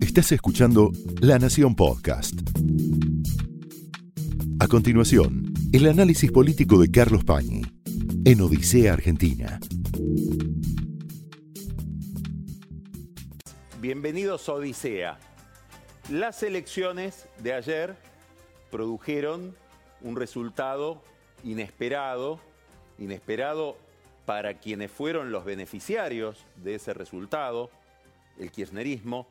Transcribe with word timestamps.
Estás 0.00 0.30
escuchando 0.32 0.92
La 1.20 1.38
Nación 1.38 1.74
Podcast. 1.74 2.34
A 4.60 4.68
continuación, 4.68 5.52
el 5.72 5.88
análisis 5.88 6.30
político 6.30 6.78
de 6.78 6.90
Carlos 6.90 7.24
Pañi 7.24 7.62
en 8.24 8.40
Odisea 8.40 8.92
Argentina. 8.92 9.58
Bienvenidos 13.80 14.48
a 14.48 14.52
Odisea. 14.52 15.18
Las 16.10 16.42
elecciones 16.42 17.26
de 17.38 17.54
ayer 17.54 17.96
produjeron 18.70 19.56
un 20.02 20.16
resultado 20.16 21.02
inesperado, 21.42 22.38
inesperado 22.98 23.76
para 24.26 24.58
quienes 24.58 24.90
fueron 24.90 25.32
los 25.32 25.44
beneficiarios 25.44 26.44
de 26.56 26.76
ese 26.76 26.94
resultado, 26.94 27.70
el 28.38 28.50
kirchnerismo, 28.50 29.28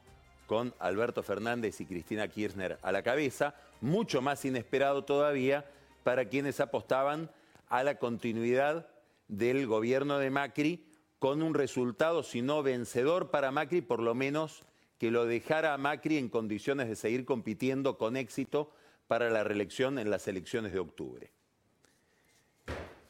con 0.47 0.73
Alberto 0.79 1.23
Fernández 1.23 1.79
y 1.81 1.85
Cristina 1.85 2.27
Kirchner 2.27 2.77
a 2.81 2.91
la 2.91 3.01
cabeza, 3.01 3.55
mucho 3.81 4.21
más 4.21 4.43
inesperado 4.45 5.03
todavía 5.03 5.65
para 6.03 6.25
quienes 6.25 6.59
apostaban 6.59 7.29
a 7.69 7.83
la 7.83 7.97
continuidad 7.97 8.87
del 9.27 9.65
gobierno 9.67 10.19
de 10.19 10.29
Macri 10.29 10.85
con 11.19 11.41
un 11.41 11.53
resultado, 11.53 12.21
si 12.23 12.41
no 12.41 12.61
vencedor 12.63 13.31
para 13.31 13.51
Macri, 13.51 13.81
por 13.81 14.01
lo 14.01 14.13
menos 14.13 14.63
que 14.99 15.11
lo 15.11 15.25
dejara 15.25 15.73
a 15.73 15.77
Macri 15.77 16.17
en 16.17 16.29
condiciones 16.29 16.89
de 16.89 16.95
seguir 16.95 17.25
compitiendo 17.25 17.97
con 17.97 18.17
éxito 18.17 18.71
para 19.07 19.29
la 19.29 19.43
reelección 19.43 19.99
en 19.99 20.09
las 20.09 20.27
elecciones 20.27 20.73
de 20.73 20.79
octubre. 20.79 21.31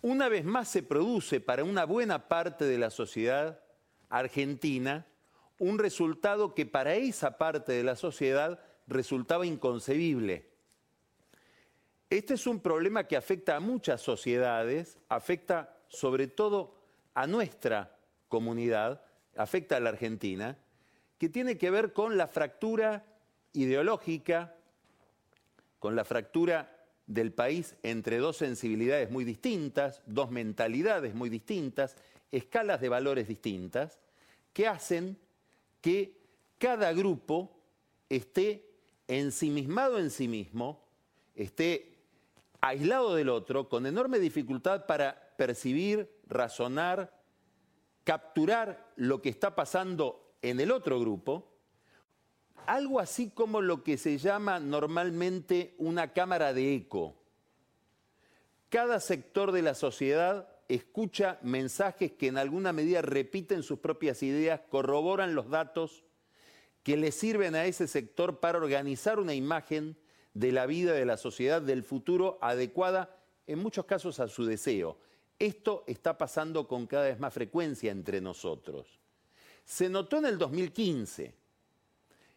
Una 0.02 0.28
vez 0.28 0.44
más 0.44 0.68
se 0.68 0.84
produce 0.84 1.40
para 1.40 1.64
una 1.64 1.86
buena 1.86 2.28
parte 2.28 2.66
de 2.66 2.78
la 2.78 2.90
sociedad 2.90 3.60
argentina 4.10 5.08
un 5.64 5.80
resultado 5.80 6.54
que 6.54 6.66
para 6.66 6.96
esa 6.96 7.38
parte 7.38 7.72
de 7.72 7.84
la 7.84 7.96
sociedad 7.96 8.60
resultaba 8.86 9.46
inconcebible. 9.46 10.50
Este 12.10 12.34
es 12.34 12.46
un 12.48 12.60
problema 12.60 13.08
que 13.08 13.16
afecta 13.16 13.56
a 13.56 13.62
muchas 13.62 14.02
sociedades, 14.02 15.00
afecta 15.08 15.78
sobre 15.88 16.28
todo 16.28 16.76
a 17.14 17.28
nuestra 17.28 17.96
comunidad, 18.28 19.06
afecta 19.38 19.78
a 19.78 19.80
la 19.80 19.92
Argentina, 19.92 20.58
que 21.18 21.30
tiene 21.30 21.58
que 21.58 21.70
ver 21.70 21.94
con 21.94 22.18
la 22.18 22.28
fractura 22.28 23.06
ideológica, 23.54 24.58
con 25.80 25.96
la 25.96 26.04
fractura 26.04 26.86
del 27.08 27.32
país 27.32 27.78
entre 27.84 28.18
dos 28.18 28.36
sensibilidades 28.36 29.10
muy 29.10 29.24
distintas, 29.24 30.02
dos 30.08 30.30
mentalidades 30.30 31.16
muy 31.16 31.30
distintas, 31.30 31.96
escalas 32.34 32.82
de 32.82 32.90
valores 32.90 33.30
distintas, 33.30 34.02
que 34.52 34.68
hacen 34.68 35.18
que 35.84 36.18
cada 36.60 36.94
grupo 36.94 37.60
esté 38.08 38.74
ensimismado 39.10 40.00
en 40.00 40.12
sí 40.12 40.30
mismo, 40.30 40.88
esté 41.36 42.00
aislado 42.62 43.16
del 43.16 43.28
otro, 43.28 43.68
con 43.68 43.86
enorme 43.86 44.20
dificultad 44.20 44.86
para 44.86 45.36
percibir, 45.36 46.10
razonar, 46.26 47.22
capturar 48.06 48.94
lo 48.96 49.22
que 49.22 49.28
está 49.28 49.56
pasando 49.56 50.38
en 50.42 50.62
el 50.62 50.72
otro 50.72 51.02
grupo, 51.02 51.52
algo 52.66 53.02
así 53.02 53.30
como 53.30 53.60
lo 53.60 53.84
que 53.84 53.98
se 53.98 54.18
llama 54.18 54.62
normalmente 54.62 55.76
una 55.80 56.14
cámara 56.14 56.54
de 56.54 56.76
eco. 56.76 57.18
Cada 58.70 59.02
sector 59.02 59.52
de 59.52 59.64
la 59.64 59.76
sociedad 59.76 60.48
escucha 60.70 61.40
mensajes 61.42 62.12
que 62.12 62.28
en 62.28 62.38
alguna 62.38 62.74
medida 62.74 63.02
repiten 63.02 63.64
sus 63.64 63.80
propias 63.80 64.24
ideas, 64.24 64.62
corroboran 64.70 65.36
los 65.36 65.50
datos 65.50 66.04
que 66.84 66.98
le 66.98 67.12
sirven 67.12 67.56
a 67.56 67.66
ese 67.66 67.88
sector 67.88 68.40
para 68.40 68.58
organizar 68.58 69.20
una 69.20 69.34
imagen 69.34 69.96
de 70.34 70.52
la 70.52 70.66
vida 70.66 70.94
de 70.94 71.06
la 71.06 71.18
sociedad 71.18 71.62
del 71.62 71.84
futuro 71.84 72.38
adecuada, 72.42 73.18
en 73.48 73.60
muchos 73.60 73.86
casos 73.86 74.20
a 74.20 74.28
su 74.28 74.46
deseo. 74.46 74.98
Esto 75.40 75.84
está 75.88 76.18
pasando 76.18 76.68
con 76.68 76.88
cada 76.88 77.06
vez 77.06 77.20
más 77.20 77.34
frecuencia 77.34 77.92
entre 77.92 78.22
nosotros. 78.22 79.00
Se 79.66 79.90
notó 79.90 80.18
en 80.18 80.26
el 80.26 80.38
2015. 80.38 81.34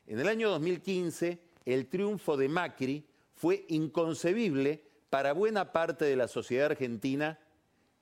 En 0.07 0.21
el 0.21 0.29
año 0.29 0.51
2015, 0.51 1.39
el 1.65 1.87
triunfo 1.89 2.37
de 2.37 2.49
Macri 2.49 3.05
fue 3.35 3.65
inconcebible 3.69 4.83
para 5.11 5.33
buena 5.33 5.73
parte 5.73 6.05
de 6.05 6.17
la 6.17 6.29
sociedad 6.29 6.67
argentina 6.67 7.39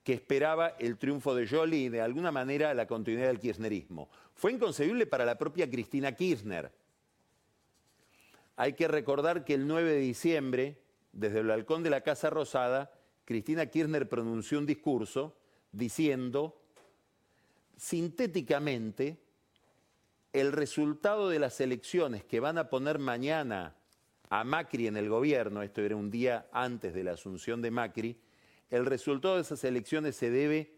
que 0.05 0.13
esperaba 0.13 0.75
el 0.77 0.99
triunfo 0.99 1.33
de 1.33 1.47
Jolie 1.47 1.85
y 1.85 1.89
de 1.89 1.99
alguna 1.99 2.31
manera 2.31 2.75
la 2.75 2.85
continuidad 2.85 3.25
del 3.25 3.39
kirchnerismo. 3.39 4.07
Fue 4.35 4.51
inconcebible 4.51 5.07
para 5.07 5.25
la 5.25 5.35
propia 5.35 5.67
Cristina 5.67 6.11
Kirchner. 6.11 6.71
Hay 8.55 8.73
que 8.73 8.87
recordar 8.87 9.43
que 9.43 9.55
el 9.55 9.65
9 9.65 9.93
de 9.93 9.97
diciembre, 9.97 10.79
desde 11.11 11.39
el 11.39 11.47
balcón 11.47 11.81
de 11.81 11.89
la 11.89 12.01
Casa 12.01 12.29
Rosada, 12.29 12.91
Cristina 13.25 13.65
Kirchner 13.65 14.07
pronunció 14.07 14.59
un 14.59 14.67
discurso 14.67 15.35
diciendo 15.71 16.61
sintéticamente 17.75 19.17
el 20.33 20.51
resultado 20.51 21.29
de 21.29 21.39
las 21.39 21.59
elecciones 21.59 22.23
que 22.23 22.39
van 22.39 22.59
a 22.59 22.69
poner 22.69 22.99
mañana 22.99 23.75
a 24.29 24.43
Macri 24.43 24.85
en 24.85 24.97
el 24.97 25.09
gobierno, 25.09 25.63
esto 25.63 25.81
era 25.81 25.95
un 25.95 26.11
día 26.11 26.47
antes 26.51 26.93
de 26.93 27.03
la 27.03 27.13
asunción 27.13 27.59
de 27.63 27.71
Macri, 27.71 28.19
el 28.69 28.85
resultado 28.85 29.35
de 29.35 29.41
esas 29.41 29.63
elecciones 29.63 30.15
se 30.15 30.29
debe 30.29 30.75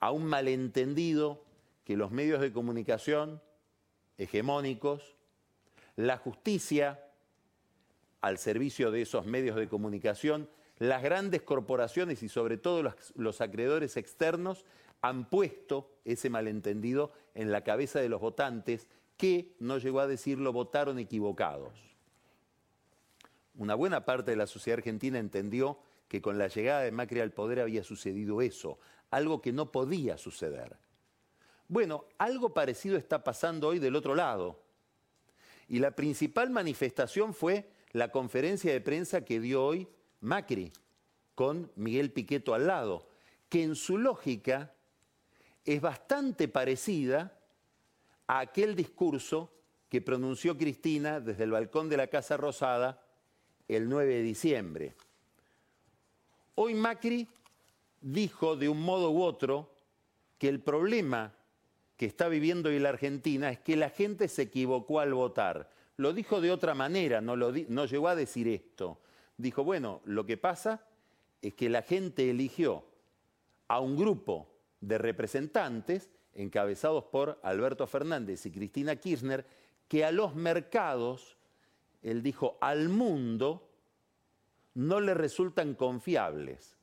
a 0.00 0.10
un 0.10 0.24
malentendido 0.24 1.44
que 1.84 1.96
los 1.96 2.10
medios 2.10 2.40
de 2.40 2.52
comunicación 2.52 3.40
hegemónicos, 4.18 5.14
la 5.96 6.18
justicia 6.18 7.00
al 8.20 8.38
servicio 8.38 8.90
de 8.90 9.02
esos 9.02 9.26
medios 9.26 9.56
de 9.56 9.68
comunicación, 9.68 10.48
las 10.78 11.02
grandes 11.02 11.42
corporaciones 11.42 12.22
y 12.22 12.28
sobre 12.28 12.56
todo 12.56 12.94
los, 13.14 13.40
acreedores 13.40 13.96
externos 13.96 14.64
han 15.00 15.28
puesto 15.28 15.90
ese 16.04 16.30
malentendido 16.30 17.12
en 17.34 17.52
la 17.52 17.62
cabeza 17.62 18.00
de 18.00 18.08
los 18.08 18.20
votantes 18.20 18.88
que, 19.16 19.54
no 19.58 19.78
llegó 19.78 20.00
a 20.00 20.06
decirlo, 20.06 20.52
votaron 20.52 20.98
equivocados. 20.98 21.74
Una 23.56 23.74
buena 23.74 24.04
parte 24.04 24.30
de 24.30 24.36
la 24.36 24.46
sociedad 24.46 24.78
argentina 24.78 25.18
entendió 25.18 25.78
que 26.08 26.22
con 26.22 26.38
la 26.38 26.48
llegada 26.48 26.82
de 26.82 26.90
Macri 26.90 27.20
al 27.20 27.32
poder 27.32 27.60
había 27.60 27.84
sucedido 27.84 28.40
eso, 28.40 28.78
algo 29.10 29.40
que 29.40 29.52
no 29.52 29.70
podía 29.70 30.16
suceder. 30.18 30.76
Bueno, 31.68 32.06
algo 32.16 32.54
parecido 32.54 32.96
está 32.96 33.22
pasando 33.22 33.68
hoy 33.68 33.78
del 33.78 33.94
otro 33.94 34.14
lado. 34.14 34.62
Y 35.68 35.80
la 35.80 35.90
principal 35.90 36.48
manifestación 36.48 37.34
fue 37.34 37.70
la 37.92 38.10
conferencia 38.10 38.72
de 38.72 38.80
prensa 38.80 39.24
que 39.24 39.38
dio 39.38 39.64
hoy 39.64 39.86
Macri 40.20 40.72
con 41.34 41.70
Miguel 41.76 42.10
Piqueto 42.10 42.54
al 42.54 42.66
lado, 42.66 43.06
que 43.50 43.62
en 43.62 43.76
su 43.76 43.98
lógica 43.98 44.74
es 45.64 45.80
bastante 45.80 46.48
parecida 46.48 47.38
a 48.26 48.40
aquel 48.40 48.74
discurso 48.74 49.52
que 49.88 50.00
pronunció 50.00 50.56
Cristina 50.56 51.20
desde 51.20 51.44
el 51.44 51.50
balcón 51.50 51.88
de 51.88 51.98
la 51.98 52.08
Casa 52.08 52.36
Rosada 52.36 53.02
el 53.68 53.88
9 53.88 54.14
de 54.14 54.22
diciembre. 54.22 54.94
Hoy 56.60 56.74
Macri 56.74 57.28
dijo 58.00 58.56
de 58.56 58.68
un 58.68 58.82
modo 58.82 59.12
u 59.12 59.22
otro 59.22 59.76
que 60.38 60.48
el 60.48 60.58
problema 60.58 61.32
que 61.96 62.06
está 62.06 62.26
viviendo 62.26 62.68
hoy 62.68 62.80
la 62.80 62.88
Argentina 62.88 63.48
es 63.48 63.60
que 63.60 63.76
la 63.76 63.90
gente 63.90 64.26
se 64.26 64.42
equivocó 64.42 64.98
al 64.98 65.14
votar. 65.14 65.70
Lo 65.98 66.12
dijo 66.12 66.40
de 66.40 66.50
otra 66.50 66.74
manera, 66.74 67.20
no, 67.20 67.36
no 67.36 67.86
llegó 67.86 68.08
a 68.08 68.16
decir 68.16 68.48
esto. 68.48 68.98
Dijo, 69.36 69.62
bueno, 69.62 70.00
lo 70.04 70.26
que 70.26 70.36
pasa 70.36 70.82
es 71.42 71.54
que 71.54 71.68
la 71.68 71.82
gente 71.82 72.28
eligió 72.28 72.84
a 73.68 73.78
un 73.78 73.96
grupo 73.96 74.48
de 74.80 74.98
representantes 74.98 76.10
encabezados 76.34 77.04
por 77.04 77.38
Alberto 77.44 77.86
Fernández 77.86 78.44
y 78.46 78.50
Cristina 78.50 78.96
Kirchner, 78.96 79.46
que 79.86 80.04
a 80.04 80.10
los 80.10 80.34
mercados, 80.34 81.36
él 82.02 82.20
dijo, 82.20 82.58
al 82.60 82.88
mundo, 82.88 83.67
no 84.78 85.00
le 85.00 85.12
resultan 85.12 85.74
confiables. 85.74 86.76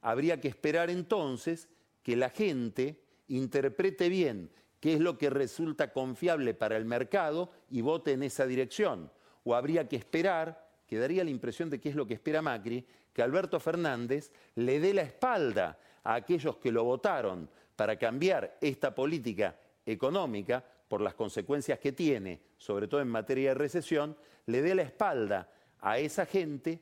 Habría 0.00 0.40
que 0.40 0.46
esperar 0.46 0.90
entonces 0.90 1.68
que 2.04 2.14
la 2.14 2.30
gente 2.30 3.02
interprete 3.26 4.08
bien 4.08 4.52
qué 4.78 4.94
es 4.94 5.00
lo 5.00 5.18
que 5.18 5.28
resulta 5.28 5.92
confiable 5.92 6.54
para 6.54 6.76
el 6.76 6.84
mercado 6.84 7.50
y 7.68 7.80
vote 7.80 8.12
en 8.12 8.22
esa 8.22 8.46
dirección. 8.46 9.10
O 9.42 9.56
habría 9.56 9.88
que 9.88 9.96
esperar, 9.96 10.70
que 10.86 10.98
daría 10.98 11.24
la 11.24 11.30
impresión 11.30 11.68
de 11.68 11.80
que 11.80 11.88
es 11.88 11.96
lo 11.96 12.06
que 12.06 12.14
espera 12.14 12.42
Macri, 12.42 12.86
que 13.12 13.22
Alberto 13.22 13.58
Fernández 13.58 14.30
le 14.54 14.78
dé 14.78 14.94
la 14.94 15.02
espalda 15.02 15.80
a 16.04 16.14
aquellos 16.14 16.58
que 16.58 16.70
lo 16.70 16.84
votaron 16.84 17.50
para 17.74 17.98
cambiar 17.98 18.56
esta 18.60 18.94
política 18.94 19.58
económica 19.84 20.64
por 20.86 21.00
las 21.00 21.14
consecuencias 21.14 21.80
que 21.80 21.90
tiene, 21.90 22.40
sobre 22.56 22.86
todo 22.86 23.00
en 23.00 23.08
materia 23.08 23.48
de 23.48 23.54
recesión, 23.54 24.16
le 24.46 24.62
dé 24.62 24.76
la 24.76 24.82
espalda 24.82 25.50
a 25.80 25.98
esa 25.98 26.24
gente 26.24 26.80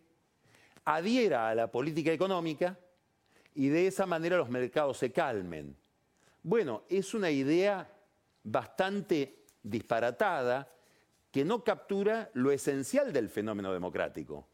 adhiera 0.97 1.51
a 1.51 1.55
la 1.55 1.71
política 1.71 2.13
económica 2.13 2.79
y 3.55 3.69
de 3.69 3.87
esa 3.87 4.07
manera 4.07 4.39
los 4.39 4.49
mercados 4.49 4.97
se 4.97 5.13
calmen. 5.13 5.77
Bueno, 6.43 6.85
es 6.89 7.13
una 7.13 7.31
idea 7.31 7.91
bastante 8.43 9.45
disparatada 9.63 10.73
que 11.31 11.45
no 11.45 11.63
captura 11.63 12.31
lo 12.33 12.53
esencial 12.53 13.13
del 13.13 13.29
fenómeno 13.29 13.73
democrático, 13.73 14.49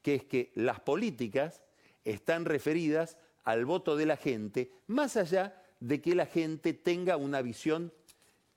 que 0.00 0.14
es 0.14 0.24
que 0.24 0.50
las 0.54 0.80
políticas 0.80 1.62
están 2.04 2.46
referidas 2.46 3.18
al 3.44 3.66
voto 3.66 3.96
de 3.96 4.06
la 4.06 4.16
gente, 4.16 4.72
más 4.86 5.16
allá 5.18 5.62
de 5.80 6.00
que 6.00 6.14
la 6.14 6.24
gente 6.24 6.72
tenga 6.72 7.18
una 7.18 7.42
visión 7.42 7.92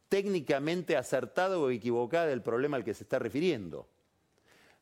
técnicamente 0.07 0.95
acertada 0.95 1.59
o 1.59 1.69
equivocada 1.69 2.27
del 2.27 2.41
problema 2.41 2.77
al 2.77 2.85
que 2.85 2.93
se 2.93 3.03
está 3.03 3.19
refiriendo. 3.19 3.89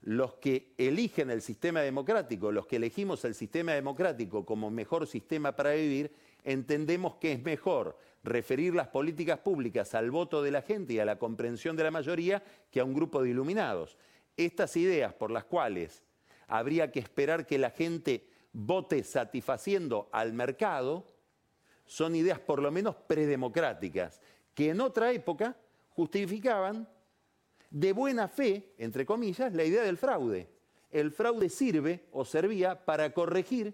Los 0.02 0.36
que 0.36 0.74
eligen 0.78 1.30
el 1.32 1.42
sistema 1.42 1.82
democrático, 1.82 2.52
los 2.52 2.68
que 2.68 2.78
elegimos 2.78 3.26
el 3.26 3.36
sistema 3.36 3.74
democrático 3.74 4.46
como 4.46 4.70
mejor 4.70 5.08
sistema 5.08 5.56
para 5.56 5.74
vivir, 5.74 6.12
entendemos 6.44 7.16
que 7.16 7.34
es 7.34 7.44
mejor 7.44 7.98
referir 8.24 8.76
las 8.76 8.88
políticas 8.88 9.40
públicas 9.40 9.96
al 9.96 10.12
voto 10.12 10.42
de 10.42 10.52
la 10.52 10.62
gente 10.62 10.94
y 10.94 11.00
a 11.00 11.06
la 11.06 11.18
comprensión 11.18 11.76
de 11.76 11.84
la 11.84 11.92
mayoría 11.92 12.44
que 12.72 12.80
a 12.80 12.86
un 12.86 12.94
grupo 12.94 13.22
de 13.22 13.30
iluminados. 13.30 13.98
Estas 14.36 14.76
ideas 14.78 15.14
por 15.14 15.32
las 15.32 15.46
cuales 15.46 16.04
habría 16.48 16.92
que 16.92 17.00
esperar 17.00 17.46
que 17.46 17.58
la 17.58 17.72
gente 17.72 18.30
vote 18.54 19.04
satisfaciendo 19.04 20.10
al 20.12 20.34
mercado 20.34 21.06
son 21.86 22.16
ideas 22.16 22.40
por 22.40 22.62
lo 22.62 22.72
menos 22.72 22.96
predemocráticas, 22.96 24.22
que 24.54 24.70
en 24.70 24.82
otra 24.82 25.12
época 25.12 25.56
justificaban 25.90 26.88
de 27.70 27.94
buena 27.94 28.28
fe, 28.28 28.74
entre 28.78 29.06
comillas, 29.06 29.54
la 29.54 29.64
idea 29.64 29.84
del 29.84 29.98
fraude. 29.98 30.50
El 30.92 31.12
fraude 31.12 31.50
sirve 31.50 32.06
o 32.12 32.26
servía 32.26 32.86
para 32.86 33.14
corregir 33.14 33.74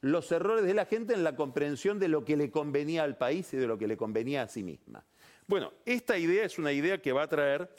los 0.00 0.30
errores 0.32 0.64
de 0.64 0.74
la 0.74 0.86
gente 0.86 1.14
en 1.14 1.24
la 1.24 1.36
comprensión 1.36 1.98
de 1.98 2.08
lo 2.08 2.24
que 2.24 2.36
le 2.36 2.50
convenía 2.50 3.02
al 3.02 3.16
país 3.16 3.52
y 3.52 3.56
de 3.56 3.66
lo 3.66 3.78
que 3.78 3.86
le 3.86 3.96
convenía 3.96 4.42
a 4.42 4.48
sí 4.48 4.62
misma. 4.62 5.04
Bueno, 5.46 5.72
esta 5.84 6.16
idea 6.16 6.44
es 6.44 6.58
una 6.58 6.72
idea 6.72 7.02
que 7.02 7.12
va 7.12 7.24
a 7.24 7.28
traer 7.28 7.74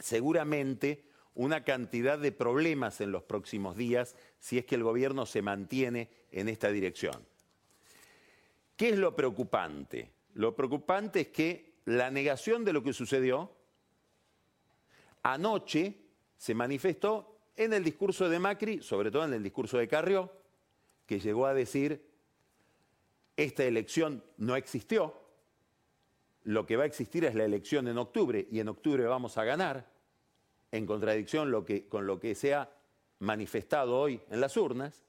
seguramente 0.00 1.04
una 1.34 1.64
cantidad 1.64 2.18
de 2.18 2.32
problemas 2.32 3.00
en 3.00 3.12
los 3.12 3.22
próximos 3.22 3.76
días 3.76 4.16
si 4.38 4.58
es 4.58 4.64
que 4.64 4.74
el 4.74 4.82
gobierno 4.82 5.26
se 5.26 5.42
mantiene 5.42 6.10
en 6.30 6.48
esta 6.48 6.70
dirección. 6.70 7.26
¿Qué 8.76 8.90
es 8.90 8.98
lo 8.98 9.14
preocupante? 9.14 10.10
Lo 10.34 10.54
preocupante 10.54 11.20
es 11.20 11.28
que 11.28 11.74
la 11.84 12.10
negación 12.10 12.64
de 12.64 12.72
lo 12.72 12.82
que 12.82 12.92
sucedió 12.92 13.50
anoche 15.22 15.96
se 16.36 16.54
manifestó 16.54 17.38
en 17.56 17.72
el 17.72 17.84
discurso 17.84 18.28
de 18.28 18.38
Macri, 18.38 18.82
sobre 18.82 19.10
todo 19.10 19.24
en 19.24 19.34
el 19.34 19.42
discurso 19.42 19.78
de 19.78 19.88
Carrió, 19.88 20.32
que 21.06 21.20
llegó 21.20 21.46
a 21.46 21.54
decir, 21.54 22.10
esta 23.36 23.64
elección 23.64 24.24
no 24.38 24.56
existió, 24.56 25.14
lo 26.44 26.66
que 26.66 26.76
va 26.76 26.84
a 26.84 26.86
existir 26.86 27.24
es 27.24 27.34
la 27.34 27.44
elección 27.44 27.86
en 27.88 27.98
octubre 27.98 28.48
y 28.50 28.60
en 28.60 28.68
octubre 28.68 29.04
vamos 29.04 29.38
a 29.38 29.44
ganar, 29.44 29.90
en 30.72 30.86
contradicción 30.86 31.52
con 31.88 32.06
lo 32.06 32.18
que 32.18 32.34
se 32.34 32.54
ha 32.54 32.70
manifestado 33.18 33.98
hoy 33.98 34.20
en 34.30 34.40
las 34.40 34.56
urnas. 34.56 35.04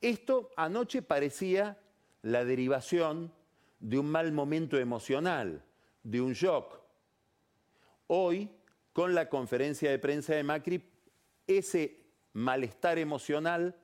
Esto 0.00 0.50
anoche 0.56 1.02
parecía 1.02 1.78
la 2.22 2.44
derivación 2.44 3.32
de 3.80 3.98
un 3.98 4.10
mal 4.10 4.32
momento 4.32 4.78
emocional, 4.78 5.62
de 6.02 6.20
un 6.20 6.32
shock. 6.32 6.80
Hoy, 8.06 8.50
con 8.94 9.14
la 9.14 9.28
conferencia 9.28 9.90
de 9.90 9.98
prensa 9.98 10.34
de 10.34 10.44
Macri, 10.44 10.82
ese 11.46 12.00
malestar 12.32 12.98
emocional 12.98 13.76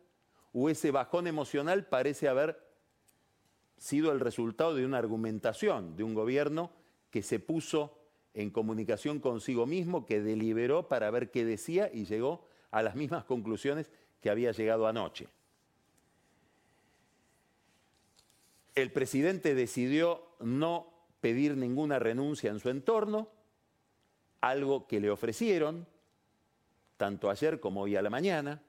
o 0.53 0.71
ese 0.71 0.93
bajón 0.93 1.27
emocional 1.27 1.85
parece 1.87 2.29
haber 2.29 2.59
sido 3.77 4.12
el 4.12 4.21
resultado 4.21 4.75
de 4.75 4.87
una 4.87 4.99
argumentación 4.99 5.97
de 5.97 6.05
un 6.05 6.15
gobierno 6.15 6.71
que 7.11 7.23
se 7.23 7.41
puso 7.41 7.99
en 8.35 8.51
comunicación 8.51 9.19
consigo 9.19 9.67
mismo, 9.67 10.07
que 10.07 10.23
deliberó 10.23 10.87
para 10.87 11.11
ver 11.11 11.33
qué 11.33 11.45
decía 11.45 11.91
y 11.93 12.05
llegó 12.05 12.47
a 12.71 12.81
las 12.83 12.95
mismas 12.95 13.25
conclusiones 13.25 13.91
que 14.21 14.31
había 14.31 14.53
llegado 14.53 14.87
anoche. 14.87 15.27
El 18.77 18.93
presidente 18.93 19.57
decidió 19.57 20.23
no 20.39 20.95
pedir 21.21 21.57
ninguna 21.57 21.99
renuncia 21.99 22.51
en 22.51 22.61
su 22.61 22.71
entorno, 22.71 23.29
algo 24.41 24.87
que 24.87 25.01
le 25.01 25.11
ofrecieron, 25.11 25.87
tanto 26.97 27.31
ayer 27.31 27.61
como 27.61 27.83
hoy 27.83 27.97
a 27.97 28.03
la 28.03 28.11
mañana. 28.11 28.63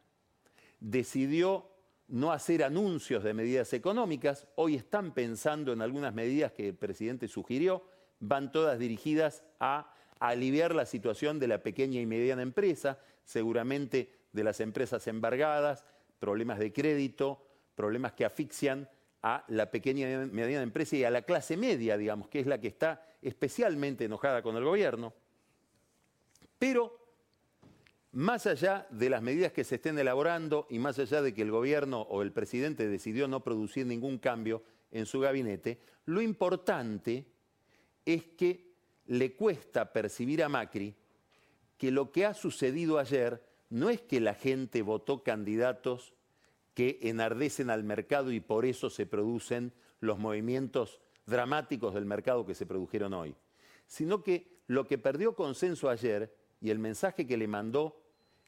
Decidió 0.79 1.68
no 2.07 2.31
hacer 2.31 2.63
anuncios 2.63 3.23
de 3.23 3.33
medidas 3.33 3.73
económicas. 3.73 4.47
Hoy 4.56 4.75
están 4.75 5.13
pensando 5.13 5.73
en 5.73 5.81
algunas 5.81 6.13
medidas 6.13 6.51
que 6.51 6.69
el 6.69 6.75
presidente 6.75 7.27
sugirió. 7.27 7.83
Van 8.19 8.51
todas 8.51 8.79
dirigidas 8.79 9.44
a 9.59 9.94
aliviar 10.19 10.75
la 10.75 10.85
situación 10.85 11.39
de 11.39 11.47
la 11.47 11.63
pequeña 11.63 12.00
y 12.00 12.06
mediana 12.06 12.41
empresa, 12.41 13.00
seguramente 13.24 14.13
de 14.31 14.44
las 14.44 14.59
empresas 14.59 15.07
embargadas, 15.07 15.85
problemas 16.19 16.59
de 16.59 16.71
crédito, 16.71 17.44
problemas 17.75 18.13
que 18.13 18.25
asfixian 18.25 18.88
a 19.24 19.44
la 19.47 19.71
pequeña 19.71 20.12
y 20.12 20.27
mediana 20.27 20.63
empresa 20.63 20.95
y 20.95 21.03
a 21.03 21.09
la 21.09 21.24
clase 21.24 21.57
media, 21.57 21.97
digamos, 21.97 22.27
que 22.27 22.39
es 22.39 22.47
la 22.47 22.59
que 22.59 22.67
está 22.67 23.06
especialmente 23.21 24.06
enojada 24.06 24.41
con 24.41 24.56
el 24.57 24.63
gobierno. 24.63 25.13
Pero 26.61 26.95
más 28.11 28.45
allá 28.45 28.85
de 28.91 29.09
las 29.09 29.23
medidas 29.23 29.51
que 29.51 29.63
se 29.63 29.77
estén 29.77 29.97
elaborando 29.97 30.67
y 30.69 30.77
más 30.77 30.99
allá 30.99 31.23
de 31.23 31.33
que 31.33 31.41
el 31.41 31.49
gobierno 31.49 32.01
o 32.01 32.21
el 32.21 32.31
presidente 32.31 32.87
decidió 32.87 33.27
no 33.27 33.43
producir 33.43 33.87
ningún 33.87 34.19
cambio 34.19 34.61
en 34.91 35.07
su 35.07 35.19
gabinete, 35.19 35.79
lo 36.05 36.21
importante 36.21 37.25
es 38.05 38.25
que 38.37 38.75
le 39.07 39.35
cuesta 39.35 39.91
percibir 39.91 40.43
a 40.43 40.49
Macri 40.49 40.93
que 41.79 41.89
lo 41.89 42.11
que 42.11 42.27
ha 42.27 42.35
sucedido 42.35 42.99
ayer 42.99 43.43
no 43.71 43.89
es 43.89 43.99
que 43.99 44.19
la 44.19 44.35
gente 44.35 44.83
votó 44.83 45.23
candidatos 45.23 46.13
que 46.75 46.99
enardecen 47.01 47.71
al 47.71 47.83
mercado 47.83 48.31
y 48.31 48.39
por 48.39 48.67
eso 48.67 48.91
se 48.91 49.07
producen 49.07 49.73
los 49.99 50.19
movimientos 50.19 51.01
dramáticos 51.25 51.95
del 51.95 52.05
mercado 52.05 52.45
que 52.45 52.53
se 52.53 52.67
produjeron 52.67 53.15
hoy, 53.15 53.35
sino 53.87 54.21
que 54.21 54.61
lo 54.67 54.85
que 54.85 54.99
perdió 54.99 55.35
consenso 55.35 55.89
ayer 55.89 56.39
y 56.61 56.69
el 56.69 56.79
mensaje 56.79 57.25
que 57.25 57.37
le 57.37 57.47
mandó 57.47 58.01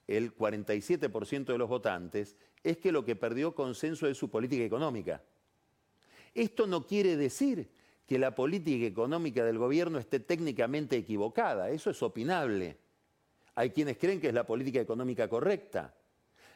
el 0.08 0.36
47% 0.36 1.46
de 1.46 1.58
los 1.58 1.70
votantes, 1.70 2.38
es 2.64 2.78
que 2.78 2.92
lo 2.92 3.04
que 3.04 3.16
perdió 3.16 3.56
consenso 3.56 4.08
es 4.08 4.18
su 4.18 4.30
política 4.30 4.64
económica. 4.64 5.22
Esto 6.34 6.68
no 6.68 6.86
quiere 6.86 7.18
decir 7.18 7.70
que 8.06 8.20
la 8.20 8.36
política 8.36 8.86
económica 8.86 9.44
del 9.44 9.58
gobierno 9.58 9.98
esté 9.98 10.20
técnicamente 10.20 10.98
equivocada, 10.98 11.70
eso 11.70 11.90
es 11.90 12.02
opinable. 12.04 12.78
Hay 13.56 13.70
quienes 13.70 13.98
creen 13.98 14.20
que 14.20 14.28
es 14.28 14.34
la 14.34 14.46
política 14.46 14.82
económica 14.82 15.28
correcta. 15.28 15.94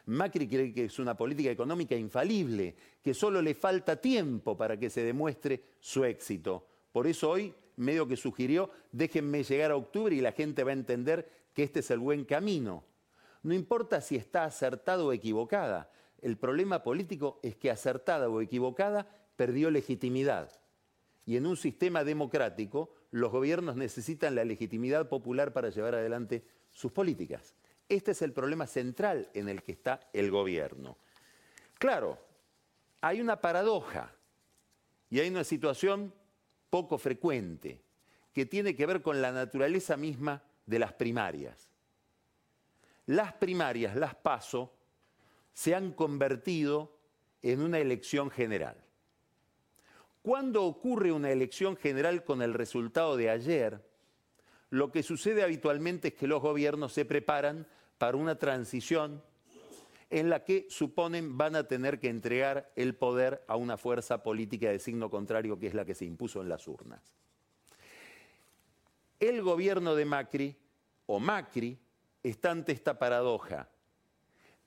Macri 0.06 0.48
cree 0.48 0.72
que 0.72 0.86
es 0.86 0.98
una 0.98 1.16
política 1.16 1.50
económica 1.50 1.94
infalible, 1.94 2.74
que 3.02 3.14
solo 3.14 3.42
le 3.42 3.54
falta 3.54 3.96
tiempo 3.96 4.56
para 4.56 4.78
que 4.78 4.90
se 4.90 5.02
demuestre 5.02 5.62
su 5.80 6.04
éxito. 6.04 6.66
Por 6.92 7.06
eso 7.06 7.30
hoy 7.30 7.54
medio 7.76 8.08
que 8.08 8.16
sugirió, 8.16 8.70
déjenme 8.90 9.44
llegar 9.44 9.70
a 9.70 9.76
octubre 9.76 10.14
y 10.14 10.20
la 10.20 10.32
gente 10.32 10.64
va 10.64 10.70
a 10.70 10.74
entender 10.74 11.37
que 11.58 11.64
este 11.64 11.80
es 11.80 11.90
el 11.90 11.98
buen 11.98 12.24
camino. 12.24 12.84
No 13.42 13.52
importa 13.52 14.00
si 14.00 14.14
está 14.14 14.44
acertada 14.44 15.02
o 15.02 15.12
equivocada. 15.12 15.90
El 16.22 16.36
problema 16.36 16.84
político 16.84 17.40
es 17.42 17.56
que 17.56 17.68
acertada 17.68 18.28
o 18.28 18.40
equivocada 18.40 19.08
perdió 19.34 19.68
legitimidad. 19.68 20.52
Y 21.26 21.36
en 21.36 21.46
un 21.46 21.56
sistema 21.56 22.04
democrático, 22.04 22.94
los 23.10 23.32
gobiernos 23.32 23.74
necesitan 23.74 24.36
la 24.36 24.44
legitimidad 24.44 25.08
popular 25.08 25.52
para 25.52 25.70
llevar 25.70 25.96
adelante 25.96 26.44
sus 26.70 26.92
políticas. 26.92 27.56
Este 27.88 28.12
es 28.12 28.22
el 28.22 28.32
problema 28.32 28.68
central 28.68 29.28
en 29.34 29.48
el 29.48 29.64
que 29.64 29.72
está 29.72 29.98
el 30.12 30.30
gobierno. 30.30 30.96
Claro, 31.80 32.20
hay 33.00 33.20
una 33.20 33.40
paradoja 33.40 34.14
y 35.10 35.18
hay 35.18 35.28
una 35.28 35.42
situación 35.42 36.14
poco 36.70 36.98
frecuente 36.98 37.82
que 38.32 38.46
tiene 38.46 38.76
que 38.76 38.86
ver 38.86 39.02
con 39.02 39.20
la 39.20 39.32
naturaleza 39.32 39.96
misma 39.96 40.44
de 40.68 40.78
las 40.78 40.92
primarias 40.92 41.68
las 43.08 43.32
primarias, 43.32 43.96
las 43.96 44.14
paso, 44.14 44.74
se 45.54 45.74
han 45.74 45.92
convertido 45.92 46.94
en 47.40 47.62
una 47.62 47.78
elección 47.78 48.30
general. 48.30 48.76
Cuando 50.20 50.64
ocurre 50.64 51.10
una 51.10 51.30
elección 51.30 51.74
general 51.76 52.22
con 52.22 52.42
el 52.42 52.52
resultado 52.52 53.16
de 53.16 53.30
ayer, 53.30 53.82
lo 54.68 54.92
que 54.92 55.02
sucede 55.02 55.42
habitualmente 55.42 56.08
es 56.08 56.14
que 56.14 56.26
los 56.26 56.42
gobiernos 56.42 56.92
se 56.92 57.06
preparan 57.06 57.66
para 57.96 58.18
una 58.18 58.38
transición 58.38 59.22
en 60.10 60.28
la 60.28 60.44
que 60.44 60.66
suponen 60.68 61.38
van 61.38 61.56
a 61.56 61.66
tener 61.66 62.00
que 62.00 62.10
entregar 62.10 62.70
el 62.76 62.94
poder 62.94 63.42
a 63.48 63.56
una 63.56 63.78
fuerza 63.78 64.22
política 64.22 64.68
de 64.68 64.78
signo 64.78 65.08
contrario 65.08 65.58
que 65.58 65.68
es 65.68 65.74
la 65.74 65.86
que 65.86 65.94
se 65.94 66.04
impuso 66.04 66.42
en 66.42 66.50
las 66.50 66.68
urnas. 66.68 67.14
El 69.18 69.42
gobierno 69.42 69.94
de 69.94 70.04
Macri, 70.04 70.56
o 71.06 71.18
Macri, 71.18 71.78
está 72.22 72.50
ante 72.50 72.72
esta 72.72 72.98
paradoja. 72.98 73.68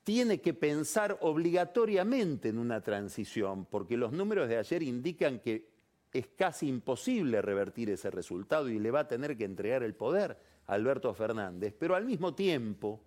Tiene 0.04 0.40
que 0.40 0.52
pensar 0.52 1.18
obligatoriamente 1.20 2.48
en 2.48 2.58
una 2.58 2.80
transición, 2.80 3.66
porque 3.66 3.96
los 3.96 4.12
números 4.12 4.48
de 4.48 4.58
ayer 4.58 4.82
indican 4.82 5.38
que 5.38 5.70
es 6.12 6.26
casi 6.36 6.68
imposible 6.68 7.40
revertir 7.40 7.88
ese 7.90 8.10
resultado 8.10 8.68
y 8.68 8.78
le 8.78 8.90
va 8.90 9.00
a 9.00 9.08
tener 9.08 9.36
que 9.36 9.44
entregar 9.44 9.82
el 9.82 9.94
poder 9.94 10.36
a 10.66 10.74
Alberto 10.74 11.14
Fernández, 11.14 11.74
pero 11.78 11.94
al 11.94 12.04
mismo 12.04 12.34
tiempo 12.34 13.02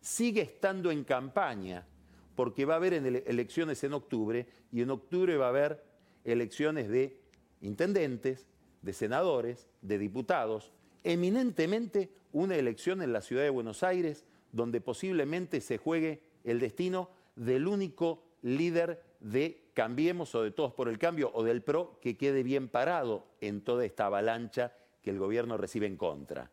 sigue 0.00 0.42
estando 0.42 0.90
en 0.90 1.04
campaña 1.04 1.86
porque 2.34 2.64
va 2.64 2.74
a 2.74 2.76
haber 2.76 2.94
elecciones 2.94 3.82
en 3.84 3.92
octubre 3.92 4.46
y 4.70 4.82
en 4.82 4.90
octubre 4.90 5.36
va 5.36 5.46
a 5.46 5.50
haber 5.50 5.84
elecciones 6.24 6.88
de 6.88 7.20
intendentes, 7.60 8.46
de 8.82 8.92
senadores, 8.92 9.68
de 9.80 9.98
diputados, 9.98 10.72
eminentemente 11.04 12.10
una 12.32 12.56
elección 12.56 13.02
en 13.02 13.12
la 13.12 13.22
ciudad 13.22 13.42
de 13.42 13.50
Buenos 13.50 13.82
Aires 13.82 14.24
donde 14.52 14.80
posiblemente 14.80 15.60
se 15.60 15.78
juegue 15.78 16.22
el 16.44 16.60
destino 16.60 17.10
del 17.36 17.66
único 17.66 18.22
líder 18.42 19.02
de 19.20 19.70
Cambiemos 19.74 20.34
o 20.34 20.42
de 20.42 20.50
Todos 20.50 20.74
por 20.74 20.88
el 20.88 20.98
Cambio 20.98 21.30
o 21.34 21.42
del 21.42 21.62
PRO 21.62 21.98
que 22.00 22.16
quede 22.16 22.42
bien 22.42 22.68
parado 22.68 23.26
en 23.40 23.62
toda 23.62 23.84
esta 23.84 24.06
avalancha 24.06 24.74
que 25.02 25.10
el 25.10 25.18
gobierno 25.18 25.56
recibe 25.56 25.86
en 25.86 25.96
contra. 25.96 26.50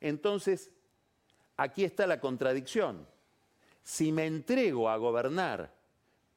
Entonces, 0.00 0.70
aquí 1.56 1.84
está 1.84 2.06
la 2.06 2.20
contradicción. 2.20 3.06
Si 3.82 4.12
me 4.12 4.26
entrego 4.26 4.90
a 4.90 4.96
gobernar 4.98 5.72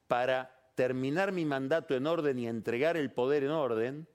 para 0.08 0.54
terminar 0.74 1.32
mi 1.32 1.44
mandato 1.44 1.94
en 1.94 2.06
orden 2.06 2.38
y 2.38 2.48
entregar 2.48 2.96
el 2.96 3.12
poder 3.12 3.44
en 3.44 3.50
orden, 3.50 4.08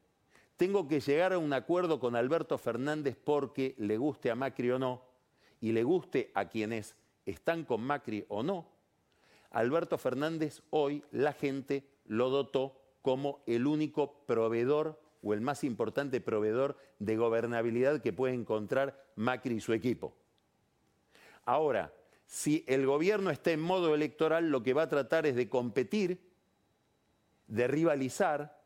tengo 0.59 0.89
que 0.89 0.99
llegar 0.99 1.31
a 1.31 1.37
un 1.37 1.53
acuerdo 1.53 2.01
con 2.01 2.17
Alberto 2.17 2.57
Fernández 2.57 3.15
porque 3.15 3.75
le 3.77 3.95
guste 3.95 4.29
a 4.29 4.35
Macri 4.35 4.69
o 4.71 4.77
no, 4.77 5.01
y 5.61 5.71
le 5.71 5.83
guste 5.83 6.31
a 6.35 6.49
quienes 6.49 6.97
están 7.25 7.63
con 7.63 7.81
Macri 7.81 8.25
o 8.27 8.43
no, 8.43 8.67
Alberto 9.51 9.97
Fernández 9.97 10.61
hoy 10.69 11.01
la 11.11 11.31
gente 11.31 11.87
lo 12.07 12.29
dotó 12.29 12.77
como 13.01 13.41
el 13.47 13.67
único 13.67 14.25
proveedor 14.25 14.99
o 15.23 15.33
el 15.33 15.39
más 15.39 15.63
importante 15.63 16.19
proveedor 16.19 16.75
de 16.99 17.15
gobernabilidad 17.15 18.01
que 18.01 18.11
puede 18.11 18.33
encontrar 18.33 19.01
Macri 19.15 19.55
y 19.55 19.61
su 19.61 19.71
equipo. 19.71 20.13
Ahora, 21.45 21.93
si 22.25 22.65
el 22.67 22.85
gobierno 22.85 23.29
está 23.29 23.51
en 23.51 23.61
modo 23.61 23.95
electoral, 23.95 24.49
lo 24.49 24.61
que 24.61 24.73
va 24.73 24.81
a 24.81 24.89
tratar 24.89 25.25
es 25.25 25.37
de 25.37 25.47
competir, 25.47 26.19
de 27.47 27.65
rivalizar 27.69 28.61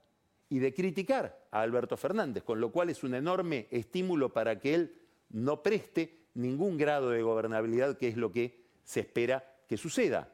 y 0.50 0.58
de 0.58 0.74
criticar 0.74 1.43
a 1.54 1.62
Alberto 1.62 1.98
Fernández, 1.98 2.44
con 2.44 2.60
lo 2.60 2.72
cual 2.72 2.90
es 2.90 3.04
un 3.04 3.14
enorme 3.14 3.68
estímulo 3.70 4.34
para 4.34 4.60
que 4.60 4.74
él 4.74 4.96
no 5.30 5.62
preste 5.62 6.26
ningún 6.34 6.78
grado 6.78 7.12
de 7.12 7.22
gobernabilidad, 7.22 7.96
que 7.96 8.08
es 8.08 8.18
lo 8.18 8.32
que 8.32 8.64
se 8.84 9.02
espera 9.02 9.46
que 9.68 9.78
suceda. 9.78 10.34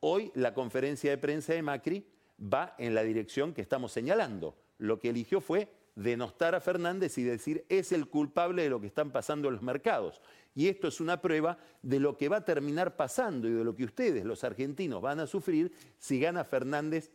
Hoy 0.00 0.30
la 0.34 0.52
conferencia 0.52 1.10
de 1.10 1.16
prensa 1.16 1.54
de 1.54 1.62
Macri 1.62 2.06
va 2.38 2.74
en 2.76 2.94
la 2.94 3.02
dirección 3.02 3.54
que 3.54 3.62
estamos 3.62 3.92
señalando. 3.92 4.58
Lo 4.76 5.00
que 5.00 5.08
eligió 5.08 5.40
fue 5.40 5.72
denostar 5.94 6.54
a 6.54 6.60
Fernández 6.60 7.16
y 7.16 7.22
decir 7.22 7.64
es 7.70 7.90
el 7.92 8.06
culpable 8.06 8.62
de 8.62 8.68
lo 8.68 8.78
que 8.78 8.88
están 8.88 9.12
pasando 9.12 9.48
en 9.48 9.54
los 9.54 9.62
mercados. 9.62 10.20
Y 10.54 10.68
esto 10.68 10.88
es 10.88 11.00
una 11.00 11.22
prueba 11.22 11.56
de 11.80 11.98
lo 11.98 12.18
que 12.18 12.28
va 12.28 12.38
a 12.38 12.44
terminar 12.44 12.94
pasando 12.94 13.48
y 13.48 13.52
de 13.52 13.64
lo 13.64 13.74
que 13.74 13.84
ustedes, 13.84 14.26
los 14.26 14.44
argentinos, 14.44 15.00
van 15.00 15.20
a 15.20 15.26
sufrir 15.26 15.72
si 15.98 16.20
gana 16.20 16.44
Fernández 16.44 17.10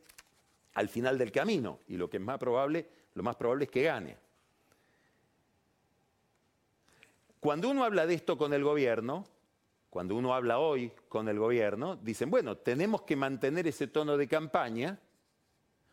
al 0.73 0.89
final 0.89 1.19
del 1.19 1.31
camino. 1.31 1.81
Y 1.87 1.97
lo 1.97 2.09
que 2.09 2.17
es 2.17 2.23
más 2.23 2.39
probable, 2.39 2.87
lo 3.13 3.23
más 3.23 3.35
probable 3.35 3.65
es 3.65 3.71
que 3.71 3.83
gane. 3.83 4.17
Cuando 7.39 7.69
uno 7.69 7.83
habla 7.83 8.05
de 8.05 8.13
esto 8.13 8.37
con 8.37 8.53
el 8.53 8.63
gobierno, 8.63 9.25
cuando 9.89 10.15
uno 10.15 10.33
habla 10.33 10.59
hoy 10.59 10.91
con 11.09 11.27
el 11.27 11.39
gobierno, 11.39 11.95
dicen, 11.97 12.29
bueno, 12.29 12.57
tenemos 12.57 13.01
que 13.01 13.15
mantener 13.15 13.67
ese 13.67 13.87
tono 13.87 14.15
de 14.15 14.27
campaña 14.27 14.99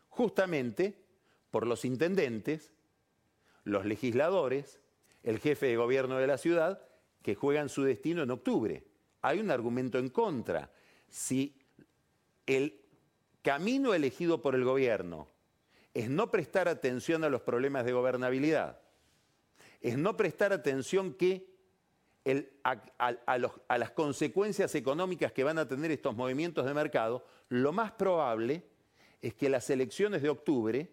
justamente 0.09 0.95
por 1.51 1.65
los 1.65 1.85
intendentes, 1.85 2.71
los 3.63 3.85
legisladores, 3.85 4.79
el 5.23 5.39
jefe 5.39 5.67
de 5.67 5.75
gobierno 5.75 6.17
de 6.17 6.27
la 6.27 6.37
ciudad, 6.37 6.81
que 7.21 7.35
juegan 7.35 7.67
su 7.67 7.83
destino 7.83 8.23
en 8.23 8.31
octubre. 8.31 8.83
Hay 9.21 9.39
un 9.39 9.51
argumento 9.51 9.97
en 9.97 10.09
contra. 10.09 10.71
Si 11.09 11.57
el 12.45 12.79
camino 13.41 13.93
elegido 13.93 14.41
por 14.41 14.55
el 14.55 14.63
gobierno 14.63 15.27
es 15.93 16.09
no 16.09 16.31
prestar 16.31 16.67
atención 16.67 17.23
a 17.23 17.29
los 17.29 17.41
problemas 17.41 17.85
de 17.85 17.93
gobernabilidad, 17.93 18.79
es 19.81 19.97
no 19.97 20.17
prestar 20.17 20.53
atención 20.53 21.13
que 21.13 21.49
a, 22.63 23.77
las 23.77 23.91
consecuencias 23.91 24.75
económicas 24.75 25.31
que 25.31 25.43
van 25.43 25.57
a 25.57 25.67
tener 25.67 25.91
estos 25.91 26.15
movimientos 26.15 26.65
de 26.65 26.73
mercado, 26.73 27.25
lo 27.49 27.71
más 27.71 27.91
probable 27.91 28.63
es 29.21 29.33
que 29.33 29.49
las 29.49 29.69
elecciones 29.69 30.21
de 30.21 30.29
octubre, 30.29 30.91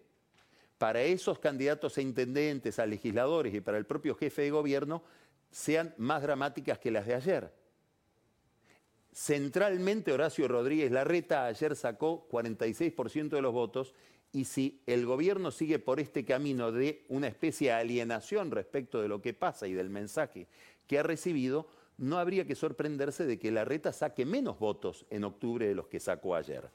para 0.77 1.01
esos 1.01 1.39
candidatos 1.39 1.97
a 1.97 2.01
intendentes, 2.01 2.79
a 2.79 2.85
legisladores 2.85 3.53
y 3.53 3.61
para 3.61 3.77
el 3.77 3.85
propio 3.85 4.15
jefe 4.15 4.43
de 4.43 4.51
gobierno, 4.51 5.03
sean 5.51 5.93
más 5.97 6.21
dramáticas 6.21 6.79
que 6.79 6.91
las 6.91 7.05
de 7.05 7.15
ayer. 7.15 7.53
Centralmente 9.13 10.11
Horacio 10.11 10.47
Rodríguez 10.47 10.91
Larreta 10.91 11.45
ayer 11.45 11.75
sacó 11.75 12.27
46% 12.29 13.29
de 13.29 13.41
los 13.41 13.53
votos 13.53 13.93
y 14.31 14.45
si 14.45 14.81
el 14.85 15.05
gobierno 15.05 15.51
sigue 15.51 15.79
por 15.79 15.99
este 15.99 16.25
camino 16.25 16.71
de 16.71 17.05
una 17.09 17.27
especie 17.27 17.69
de 17.69 17.73
alienación 17.73 18.51
respecto 18.51 19.01
de 19.01 19.07
lo 19.07 19.21
que 19.21 19.33
pasa 19.33 19.67
y 19.67 19.73
del 19.73 19.89
mensaje 19.89 20.47
que 20.85 20.99
ha 20.99 21.03
recibido, 21.03 21.67
no 21.97 22.19
habría 22.19 22.45
que 22.45 22.55
sorprenderse 22.55 23.25
de 23.25 23.39
que 23.39 23.51
la 23.51 23.65
reta 23.65 23.91
saque 23.91 24.25
menos 24.25 24.59
votos 24.59 25.05
en 25.09 25.23
octubre 25.23 25.67
de 25.67 25.75
los 25.75 25.87
que 25.87 25.99
sacó 25.99 26.35
ayer. 26.35 26.69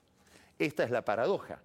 Esta 0.58 0.84
es 0.84 0.90
la 0.90 1.04
paradoja. 1.04 1.62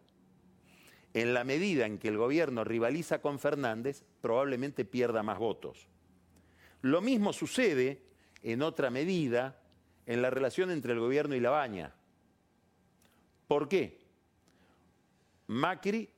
En 1.14 1.34
la 1.34 1.44
medida 1.44 1.86
en 1.86 1.98
que 1.98 2.10
el 2.10 2.18
gobierno 2.18 2.64
rivaliza 2.64 3.22
con 3.22 3.40
Fernández, 3.40 4.04
probablemente 4.22 4.86
pierda 4.86 5.24
más 5.24 5.40
votos. 5.40 5.88
Lo 6.82 7.02
mismo 7.02 7.34
sucede, 7.34 8.04
en 8.44 8.62
otra 8.62 8.92
medida, 8.92 9.60
en 10.06 10.22
la 10.22 10.30
relación 10.30 10.70
entre 10.70 10.94
el 10.94 11.00
gobierno 11.00 11.36
y 11.36 11.40
la 11.40 11.50
baña. 11.50 11.96
¿Por 13.48 13.68
qué? 13.68 13.97
Macri 15.48 16.10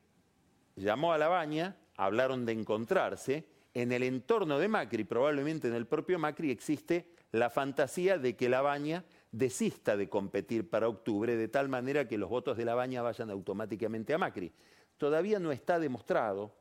llamó 0.75 1.13
a 1.13 1.17
la 1.17 1.27
baña, 1.27 1.77
hablaron 1.95 2.45
de 2.45 2.53
encontrarse, 2.53 3.45
en 3.73 3.91
el 3.91 4.03
entorno 4.03 4.57
de 4.57 4.67
Macri, 4.67 5.03
probablemente 5.03 5.67
en 5.67 5.75
el 5.75 5.85
propio 5.85 6.17
Macri, 6.17 6.51
existe 6.51 7.11
la 7.31 7.49
fantasía 7.49 8.17
de 8.17 8.35
que 8.35 8.49
la 8.49 8.61
baña 8.61 9.05
desista 9.31 9.95
de 9.95 10.09
competir 10.09 10.69
para 10.69 10.87
octubre 10.87 11.35
de 11.35 11.47
tal 11.47 11.69
manera 11.69 12.07
que 12.07 12.17
los 12.17 12.29
votos 12.29 12.57
de 12.57 12.65
la 12.65 12.73
baña 12.73 13.03
vayan 13.03 13.29
automáticamente 13.29 14.13
a 14.13 14.17
Macri. 14.17 14.51
Todavía 14.97 15.39
no 15.39 15.51
está 15.51 15.79
demostrado 15.79 16.55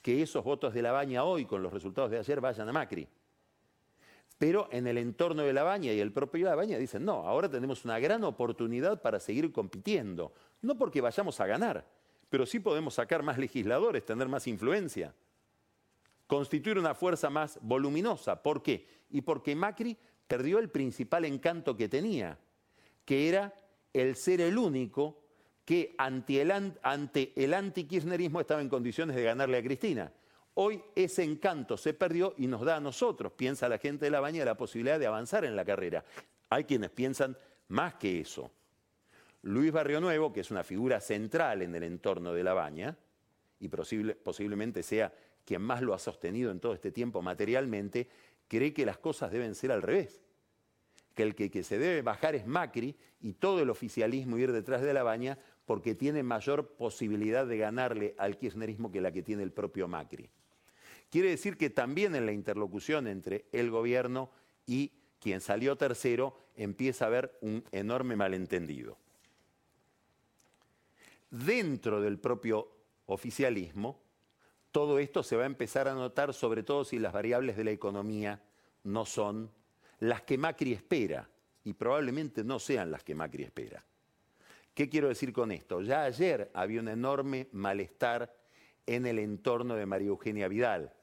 que 0.00 0.22
esos 0.22 0.44
votos 0.44 0.72
de 0.72 0.82
la 0.82 0.92
baña 0.92 1.24
hoy, 1.24 1.44
con 1.44 1.62
los 1.62 1.72
resultados 1.72 2.10
de 2.10 2.18
ayer, 2.18 2.40
vayan 2.40 2.68
a 2.68 2.72
Macri. 2.72 3.08
Pero 4.38 4.68
en 4.70 4.86
el 4.86 4.98
entorno 4.98 5.42
de 5.42 5.52
la 5.52 5.64
baña 5.64 5.92
y 5.92 5.98
el 5.98 6.12
propio 6.12 6.46
la 6.46 6.54
baña 6.54 6.78
dicen, 6.78 7.04
no, 7.04 7.26
ahora 7.26 7.50
tenemos 7.50 7.84
una 7.84 7.98
gran 7.98 8.22
oportunidad 8.22 9.02
para 9.02 9.18
seguir 9.18 9.50
compitiendo. 9.50 10.32
No 10.62 10.76
porque 10.76 11.00
vayamos 11.00 11.40
a 11.40 11.46
ganar, 11.46 11.86
pero 12.28 12.46
sí 12.46 12.60
podemos 12.60 12.94
sacar 12.94 13.22
más 13.22 13.38
legisladores, 13.38 14.04
tener 14.04 14.28
más 14.28 14.46
influencia, 14.46 15.14
constituir 16.26 16.78
una 16.78 16.94
fuerza 16.94 17.30
más 17.30 17.58
voluminosa. 17.62 18.42
¿Por 18.42 18.62
qué? 18.62 18.86
Y 19.10 19.22
porque 19.22 19.56
Macri 19.56 19.96
perdió 20.26 20.58
el 20.58 20.68
principal 20.68 21.24
encanto 21.24 21.76
que 21.76 21.88
tenía, 21.88 22.38
que 23.04 23.28
era 23.28 23.54
el 23.92 24.16
ser 24.16 24.40
el 24.40 24.58
único 24.58 25.22
que 25.64 25.94
ante 25.98 26.40
el, 26.40 26.50
ante 26.50 27.34
antikirchnerismo 27.54 28.40
estaba 28.40 28.60
en 28.60 28.68
condiciones 28.68 29.16
de 29.16 29.22
ganarle 29.22 29.58
a 29.58 29.62
Cristina. 29.62 30.12
Hoy 30.54 30.82
ese 30.94 31.22
encanto 31.22 31.76
se 31.76 31.94
perdió 31.94 32.34
y 32.36 32.46
nos 32.46 32.62
da 32.62 32.76
a 32.76 32.80
nosotros, 32.80 33.32
piensa 33.32 33.68
la 33.68 33.78
gente 33.78 34.06
de 34.06 34.10
la 34.10 34.20
baña, 34.20 34.44
la 34.44 34.56
posibilidad 34.56 34.98
de 34.98 35.06
avanzar 35.06 35.44
en 35.44 35.54
la 35.54 35.64
carrera. 35.64 36.04
Hay 36.50 36.64
quienes 36.64 36.90
piensan 36.90 37.36
más 37.68 37.94
que 37.94 38.20
eso. 38.20 38.50
Luis 39.42 39.72
Barrio 39.72 40.00
Nuevo, 40.00 40.32
que 40.32 40.40
es 40.40 40.50
una 40.50 40.64
figura 40.64 41.00
central 41.00 41.62
en 41.62 41.74
el 41.74 41.84
entorno 41.84 42.32
de 42.32 42.44
la 42.44 42.54
baña, 42.54 42.96
y 43.60 43.68
posiblemente 43.68 44.82
sea 44.82 45.12
quien 45.44 45.62
más 45.62 45.82
lo 45.82 45.94
ha 45.94 45.98
sostenido 45.98 46.50
en 46.50 46.60
todo 46.60 46.74
este 46.74 46.92
tiempo 46.92 47.22
materialmente, 47.22 48.08
cree 48.48 48.72
que 48.72 48.86
las 48.86 48.98
cosas 48.98 49.30
deben 49.30 49.54
ser 49.54 49.72
al 49.72 49.82
revés. 49.82 50.20
Que 51.14 51.22
el 51.22 51.34
que, 51.34 51.50
que 51.50 51.62
se 51.62 51.78
debe 51.78 52.02
bajar 52.02 52.34
es 52.34 52.46
Macri 52.46 52.94
y 53.20 53.32
todo 53.32 53.60
el 53.60 53.70
oficialismo 53.70 54.38
ir 54.38 54.52
detrás 54.52 54.82
de 54.82 54.92
la 54.92 55.02
baña 55.02 55.38
porque 55.64 55.94
tiene 55.94 56.22
mayor 56.22 56.76
posibilidad 56.76 57.46
de 57.46 57.58
ganarle 57.58 58.14
al 58.18 58.38
kirchnerismo 58.38 58.92
que 58.92 59.00
la 59.00 59.12
que 59.12 59.22
tiene 59.22 59.42
el 59.42 59.52
propio 59.52 59.88
Macri. 59.88 60.28
Quiere 61.10 61.30
decir 61.30 61.56
que 61.56 61.70
también 61.70 62.14
en 62.14 62.26
la 62.26 62.32
interlocución 62.32 63.06
entre 63.06 63.46
el 63.52 63.70
gobierno 63.70 64.30
y 64.66 64.92
quien 65.18 65.40
salió 65.40 65.76
tercero 65.76 66.36
empieza 66.54 67.04
a 67.04 67.08
haber 67.08 67.38
un 67.40 67.64
enorme 67.72 68.14
malentendido. 68.14 68.98
Dentro 71.30 72.00
del 72.00 72.18
propio 72.18 72.68
oficialismo, 73.06 74.00
todo 74.72 74.98
esto 74.98 75.22
se 75.22 75.36
va 75.36 75.42
a 75.42 75.46
empezar 75.46 75.88
a 75.88 75.94
notar, 75.94 76.32
sobre 76.32 76.62
todo 76.62 76.84
si 76.84 76.98
las 76.98 77.12
variables 77.12 77.56
de 77.56 77.64
la 77.64 77.70
economía 77.70 78.42
no 78.84 79.04
son 79.04 79.50
las 80.00 80.22
que 80.22 80.38
Macri 80.38 80.72
espera, 80.72 81.28
y 81.64 81.74
probablemente 81.74 82.44
no 82.44 82.58
sean 82.58 82.90
las 82.90 83.02
que 83.04 83.14
Macri 83.14 83.42
espera. 83.42 83.84
¿Qué 84.72 84.88
quiero 84.88 85.08
decir 85.08 85.32
con 85.32 85.50
esto? 85.52 85.82
Ya 85.82 86.04
ayer 86.04 86.50
había 86.54 86.80
un 86.80 86.88
enorme 86.88 87.48
malestar 87.52 88.34
en 88.86 89.06
el 89.06 89.18
entorno 89.18 89.74
de 89.74 89.84
María 89.84 90.08
Eugenia 90.08 90.48
Vidal. 90.48 90.94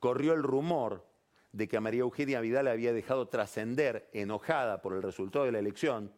Corrió 0.00 0.32
el 0.32 0.42
rumor 0.42 1.06
de 1.52 1.68
que 1.68 1.78
María 1.78 2.00
Eugenia 2.00 2.40
Vidal 2.40 2.68
había 2.68 2.92
dejado 2.92 3.28
trascender, 3.28 4.08
enojada 4.12 4.80
por 4.80 4.94
el 4.94 5.02
resultado 5.02 5.44
de 5.44 5.52
la 5.52 5.58
elección, 5.58 6.12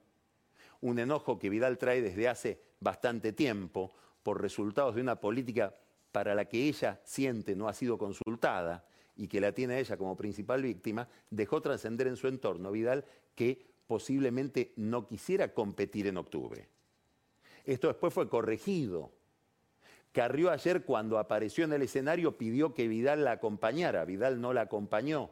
un 0.81 0.99
enojo 0.99 1.39
que 1.39 1.51
Vidal 1.51 1.79
trae 1.79 2.01
desde 2.01 2.29
hace 2.29 2.63
bastante 2.83 3.33
tiempo 3.33 3.93
por 4.23 4.41
resultados 4.41 4.95
de 4.95 5.01
una 5.01 5.17
política 5.17 5.75
para 6.11 6.35
la 6.35 6.45
que 6.45 6.69
ella 6.69 7.01
siente 7.05 7.57
no 7.57 7.69
ha 7.69 7.75
sido 7.75 7.99
consultada 7.99 8.85
y 9.17 9.29
que 9.29 9.41
la 9.41 9.53
tiene 9.53 9.79
ella 9.79 9.97
como 9.97 10.17
principal 10.17 10.63
víctima, 10.63 11.09
dejó 11.31 11.61
trascender 11.61 12.07
en 12.07 12.17
su 12.17 12.29
entorno 12.29 12.71
Vidal 12.73 13.05
que 13.35 13.67
posiblemente 13.87 14.73
no 14.77 15.07
quisiera 15.07 15.53
competir 15.53 16.07
en 16.07 16.17
octubre. 16.17 16.69
Esto 17.65 17.89
después 17.89 18.13
fue 18.13 18.29
corregido. 18.29 19.13
Carrió 20.13 20.51
ayer 20.51 20.85
cuando 20.85 21.19
apareció 21.19 21.65
en 21.65 21.73
el 21.73 21.83
escenario 21.83 22.37
pidió 22.37 22.75
que 22.75 22.89
Vidal 22.89 23.25
la 23.25 23.33
acompañara. 23.33 24.05
Vidal 24.05 24.41
no 24.41 24.53
la 24.53 24.63
acompañó. 24.63 25.31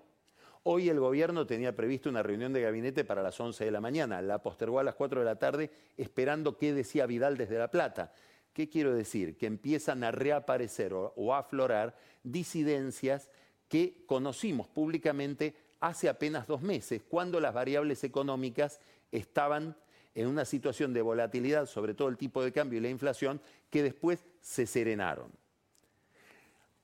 Hoy 0.62 0.90
el 0.90 1.00
gobierno 1.00 1.46
tenía 1.46 1.74
previsto 1.74 2.10
una 2.10 2.22
reunión 2.22 2.52
de 2.52 2.60
gabinete 2.60 3.04
para 3.04 3.22
las 3.22 3.40
11 3.40 3.64
de 3.64 3.70
la 3.70 3.80
mañana. 3.80 4.20
La 4.20 4.42
postergó 4.42 4.78
a 4.78 4.84
las 4.84 4.94
4 4.94 5.20
de 5.20 5.24
la 5.24 5.38
tarde 5.38 5.70
esperando 5.96 6.58
qué 6.58 6.74
decía 6.74 7.06
Vidal 7.06 7.38
desde 7.38 7.58
La 7.58 7.70
Plata. 7.70 8.12
¿Qué 8.52 8.68
quiero 8.68 8.94
decir? 8.94 9.38
Que 9.38 9.46
empiezan 9.46 10.04
a 10.04 10.10
reaparecer 10.10 10.92
o, 10.92 11.34
a 11.34 11.38
aflorar 11.38 11.96
disidencias 12.22 13.30
que 13.68 14.04
conocimos 14.04 14.68
públicamente 14.68 15.54
hace 15.80 16.10
apenas 16.10 16.46
dos 16.46 16.60
meses, 16.60 17.02
cuando 17.08 17.40
las 17.40 17.54
variables 17.54 18.04
económicas 18.04 18.80
estaban 19.10 19.74
en 20.14 20.26
una 20.26 20.44
situación 20.44 20.92
de 20.92 21.00
volatilidad, 21.00 21.64
sobre 21.64 21.94
todo 21.94 22.08
el 22.08 22.18
tipo 22.18 22.42
de 22.42 22.52
cambio 22.52 22.78
y 22.78 22.82
la 22.82 22.90
inflación, 22.90 23.40
que 23.70 23.82
después 23.82 24.26
se 24.42 24.66
serenaron. 24.66 25.30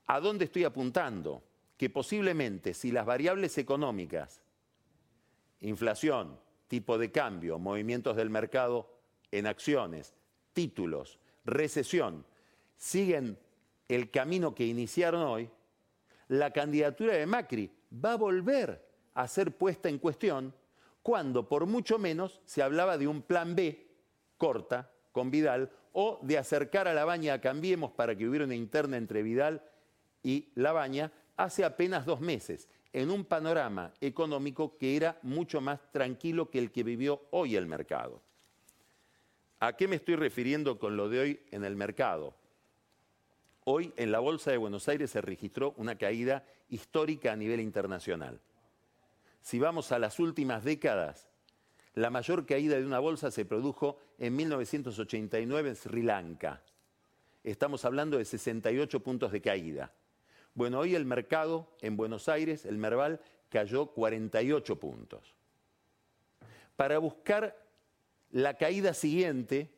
¿A 0.07 0.19
dónde 0.19 0.45
estoy 0.45 0.63
apuntando? 0.63 1.43
Que 1.77 1.89
posiblemente 1.89 2.73
si 2.73 2.91
las 2.91 3.05
variables 3.05 3.57
económicas, 3.57 4.41
inflación, 5.61 6.39
tipo 6.67 6.97
de 6.97 7.11
cambio, 7.11 7.59
movimientos 7.59 8.15
del 8.15 8.29
mercado 8.29 8.89
en 9.31 9.47
acciones, 9.47 10.15
títulos, 10.53 11.19
recesión, 11.45 12.25
siguen 12.75 13.37
el 13.87 14.11
camino 14.11 14.53
que 14.53 14.65
iniciaron 14.65 15.21
hoy, 15.21 15.49
la 16.27 16.51
candidatura 16.51 17.13
de 17.13 17.25
Macri 17.25 17.71
va 18.03 18.13
a 18.13 18.17
volver 18.17 18.85
a 19.13 19.27
ser 19.27 19.55
puesta 19.55 19.89
en 19.89 19.97
cuestión 19.97 20.53
cuando 21.01 21.47
por 21.47 21.65
mucho 21.65 21.97
menos 21.97 22.41
se 22.45 22.61
hablaba 22.61 22.97
de 22.97 23.07
un 23.07 23.21
plan 23.21 23.55
B 23.55 23.87
corta 24.37 24.91
con 25.11 25.31
Vidal 25.31 25.71
o 25.93 26.19
de 26.21 26.37
acercar 26.37 26.87
a 26.87 26.93
la 26.93 27.05
baña 27.05 27.33
a 27.33 27.41
Cambiemos 27.41 27.91
para 27.91 28.15
que 28.15 28.27
hubiera 28.27 28.45
una 28.45 28.55
interna 28.55 28.97
entre 28.97 29.23
Vidal 29.23 29.63
y 30.21 30.49
la 30.55 30.73
baña 30.73 31.11
hace 31.37 31.63
apenas 31.63 32.05
dos 32.05 32.19
meses, 32.19 32.67
en 32.91 33.11
un 33.11 33.23
panorama 33.23 33.93
económico 34.01 34.77
que 34.77 34.95
era 34.95 35.19
mucho 35.21 35.61
más 35.61 35.79
tranquilo 35.91 36.49
que 36.49 36.59
el 36.59 36.71
que 36.71 36.83
vivió 36.83 37.21
hoy 37.31 37.55
el 37.55 37.67
mercado. 37.67 38.21
¿A 39.59 39.73
qué 39.73 39.87
me 39.87 39.95
estoy 39.95 40.15
refiriendo 40.15 40.79
con 40.79 40.97
lo 40.97 41.09
de 41.09 41.19
hoy 41.19 41.39
en 41.51 41.63
el 41.63 41.75
mercado? 41.75 42.33
Hoy 43.65 43.93
en 43.97 44.11
la 44.11 44.19
Bolsa 44.19 44.51
de 44.51 44.57
Buenos 44.57 44.87
Aires 44.87 45.11
se 45.11 45.21
registró 45.21 45.73
una 45.77 45.97
caída 45.97 46.45
histórica 46.69 47.33
a 47.33 47.35
nivel 47.35 47.59
internacional. 47.59 48.39
Si 49.41 49.59
vamos 49.59 49.91
a 49.91 49.99
las 49.99 50.19
últimas 50.19 50.63
décadas, 50.63 51.27
la 51.93 52.09
mayor 52.09 52.45
caída 52.45 52.77
de 52.77 52.85
una 52.85 52.99
bolsa 52.99 53.31
se 53.31 53.45
produjo 53.45 53.99
en 54.19 54.35
1989 54.35 55.69
en 55.69 55.75
Sri 55.75 56.03
Lanka. 56.03 56.61
Estamos 57.43 57.85
hablando 57.85 58.17
de 58.17 58.25
68 58.25 58.99
puntos 59.01 59.31
de 59.31 59.41
caída. 59.41 59.91
Bueno, 60.57 60.79
hoy 60.79 60.95
el 60.95 61.05
mercado 61.05 61.67
en 61.81 61.95
Buenos 61.97 62.27
Aires, 62.27 62.65
el 62.65 62.79
Merval, 62.79 63.21
cayó 63.47 63.85
48 63.91 64.79
puntos. 64.79 65.35
Para 66.75 66.97
buscar 66.97 67.63
la 68.31 68.55
caída 68.55 68.95
siguiente, 68.95 69.69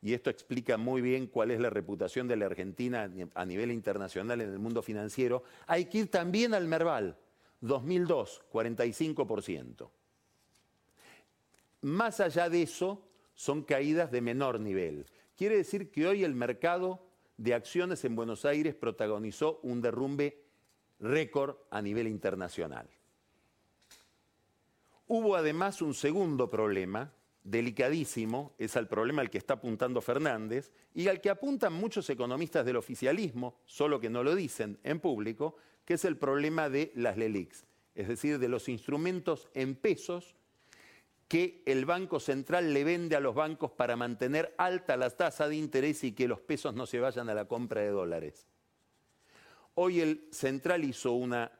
y 0.00 0.14
esto 0.14 0.30
explica 0.30 0.76
muy 0.76 1.02
bien 1.02 1.26
cuál 1.26 1.50
es 1.50 1.58
la 1.58 1.70
reputación 1.70 2.28
de 2.28 2.36
la 2.36 2.46
Argentina 2.46 3.10
a 3.34 3.44
nivel 3.44 3.72
internacional 3.72 4.40
en 4.40 4.52
el 4.52 4.60
mundo 4.60 4.80
financiero, 4.80 5.42
hay 5.66 5.86
que 5.86 5.98
ir 5.98 6.08
también 6.08 6.54
al 6.54 6.68
Merval, 6.68 7.18
2002, 7.60 8.44
45%. 8.52 9.90
Más 11.80 12.20
allá 12.20 12.48
de 12.48 12.62
eso, 12.62 13.08
son 13.34 13.64
caídas 13.64 14.12
de 14.12 14.20
menor 14.20 14.60
nivel. 14.60 15.04
Quiere 15.36 15.56
decir 15.56 15.90
que 15.90 16.06
hoy 16.06 16.22
el 16.22 16.36
mercado 16.36 17.11
de 17.42 17.54
acciones 17.54 18.04
en 18.04 18.14
Buenos 18.14 18.44
Aires 18.44 18.76
protagonizó 18.76 19.58
un 19.64 19.82
derrumbe 19.82 20.44
récord 21.00 21.56
a 21.72 21.82
nivel 21.82 22.06
internacional. 22.06 22.88
Hubo 25.08 25.34
además 25.34 25.82
un 25.82 25.92
segundo 25.92 26.48
problema, 26.48 27.12
delicadísimo, 27.42 28.54
es 28.58 28.76
el 28.76 28.86
problema 28.86 29.22
al 29.22 29.30
que 29.30 29.38
está 29.38 29.54
apuntando 29.54 30.00
Fernández 30.00 30.70
y 30.94 31.08
al 31.08 31.20
que 31.20 31.30
apuntan 31.30 31.72
muchos 31.72 32.08
economistas 32.10 32.64
del 32.64 32.76
oficialismo, 32.76 33.58
solo 33.64 33.98
que 33.98 34.08
no 34.08 34.22
lo 34.22 34.36
dicen 34.36 34.78
en 34.84 35.00
público, 35.00 35.56
que 35.84 35.94
es 35.94 36.04
el 36.04 36.16
problema 36.16 36.68
de 36.68 36.92
las 36.94 37.16
LELIX, 37.16 37.66
es 37.96 38.06
decir, 38.06 38.38
de 38.38 38.48
los 38.48 38.68
instrumentos 38.68 39.48
en 39.54 39.74
pesos 39.74 40.36
que 41.32 41.62
el 41.64 41.86
Banco 41.86 42.20
Central 42.20 42.74
le 42.74 42.84
vende 42.84 43.16
a 43.16 43.20
los 43.20 43.34
bancos 43.34 43.70
para 43.70 43.96
mantener 43.96 44.54
alta 44.58 44.98
la 44.98 45.08
tasa 45.08 45.48
de 45.48 45.56
interés 45.56 46.04
y 46.04 46.12
que 46.12 46.28
los 46.28 46.42
pesos 46.42 46.74
no 46.74 46.84
se 46.84 47.00
vayan 47.00 47.30
a 47.30 47.34
la 47.34 47.46
compra 47.46 47.80
de 47.80 47.88
dólares. 47.88 48.46
Hoy 49.72 50.02
el 50.02 50.28
Central 50.30 50.84
hizo 50.84 51.12
una 51.12 51.50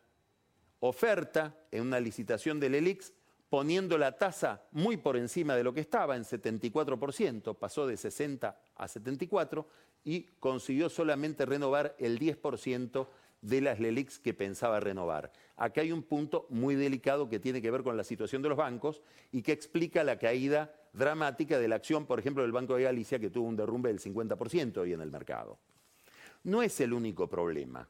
oferta 0.80 1.56
en 1.70 1.84
una 1.84 2.00
licitación 2.00 2.60
del 2.60 2.74
ELIX 2.74 3.14
poniendo 3.48 3.96
la 3.96 4.18
tasa 4.18 4.62
muy 4.72 4.98
por 4.98 5.16
encima 5.16 5.56
de 5.56 5.64
lo 5.64 5.72
que 5.72 5.80
estaba, 5.80 6.16
en 6.16 6.24
74%, 6.24 7.56
pasó 7.56 7.86
de 7.86 7.96
60 7.96 8.60
a 8.76 8.88
74 8.88 9.66
y 10.04 10.24
consiguió 10.38 10.90
solamente 10.90 11.46
renovar 11.46 11.96
el 11.98 12.18
10% 12.18 13.08
de 13.42 13.60
las 13.60 13.80
LELIX 13.80 14.20
que 14.20 14.32
pensaba 14.32 14.80
renovar. 14.80 15.30
Acá 15.56 15.82
hay 15.82 15.92
un 15.92 16.02
punto 16.02 16.46
muy 16.48 16.74
delicado 16.74 17.28
que 17.28 17.38
tiene 17.38 17.60
que 17.60 17.70
ver 17.70 17.82
con 17.82 17.96
la 17.96 18.04
situación 18.04 18.40
de 18.40 18.48
los 18.48 18.56
bancos 18.56 19.02
y 19.30 19.42
que 19.42 19.52
explica 19.52 20.02
la 20.04 20.18
caída 20.18 20.74
dramática 20.92 21.58
de 21.58 21.68
la 21.68 21.76
acción, 21.76 22.06
por 22.06 22.18
ejemplo, 22.18 22.42
del 22.42 22.52
Banco 22.52 22.76
de 22.76 22.84
Galicia, 22.84 23.18
que 23.18 23.30
tuvo 23.30 23.48
un 23.48 23.56
derrumbe 23.56 23.88
del 23.88 24.00
50% 24.00 24.78
hoy 24.78 24.92
en 24.92 25.00
el 25.00 25.10
mercado. 25.10 25.58
No 26.44 26.62
es 26.62 26.80
el 26.80 26.92
único 26.92 27.28
problema. 27.28 27.88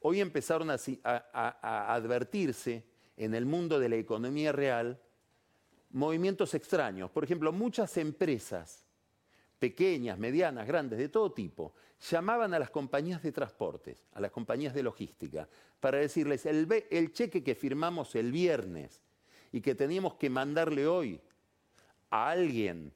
Hoy 0.00 0.20
empezaron 0.20 0.70
a, 0.70 0.76
a 1.04 1.94
advertirse 1.94 2.84
en 3.16 3.34
el 3.34 3.46
mundo 3.46 3.78
de 3.78 3.88
la 3.88 3.96
economía 3.96 4.52
real 4.52 5.00
movimientos 5.90 6.54
extraños. 6.54 7.10
Por 7.10 7.22
ejemplo, 7.24 7.52
muchas 7.52 7.96
empresas, 7.98 8.84
pequeñas, 9.62 10.18
medianas, 10.18 10.66
grandes, 10.66 10.98
de 10.98 11.08
todo 11.08 11.30
tipo, 11.30 11.72
llamaban 12.10 12.52
a 12.52 12.58
las 12.58 12.70
compañías 12.70 13.22
de 13.22 13.30
transportes, 13.30 14.04
a 14.12 14.18
las 14.20 14.32
compañías 14.32 14.74
de 14.74 14.82
logística, 14.82 15.48
para 15.78 15.98
decirles, 15.98 16.46
el, 16.46 17.12
cheque 17.12 17.44
que 17.44 17.54
firmamos 17.54 18.16
el 18.16 18.32
viernes 18.32 19.00
y 19.52 19.60
que 19.60 19.76
teníamos 19.76 20.14
que 20.14 20.30
mandarle 20.30 20.88
hoy 20.88 21.20
a 22.10 22.30
alguien, 22.30 22.92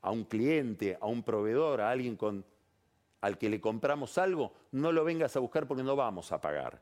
a 0.00 0.10
un 0.10 0.24
cliente, 0.24 0.96
a 0.98 1.06
un 1.08 1.22
proveedor, 1.22 1.82
a 1.82 1.90
alguien 1.90 2.16
con, 2.16 2.42
al 3.20 3.36
que 3.36 3.50
le 3.50 3.60
compramos 3.60 4.16
algo, 4.16 4.54
no 4.70 4.92
lo 4.92 5.04
vengas 5.04 5.36
a 5.36 5.40
buscar 5.40 5.68
porque 5.68 5.82
no 5.82 5.94
vamos 5.94 6.32
a 6.32 6.40
pagar 6.40 6.80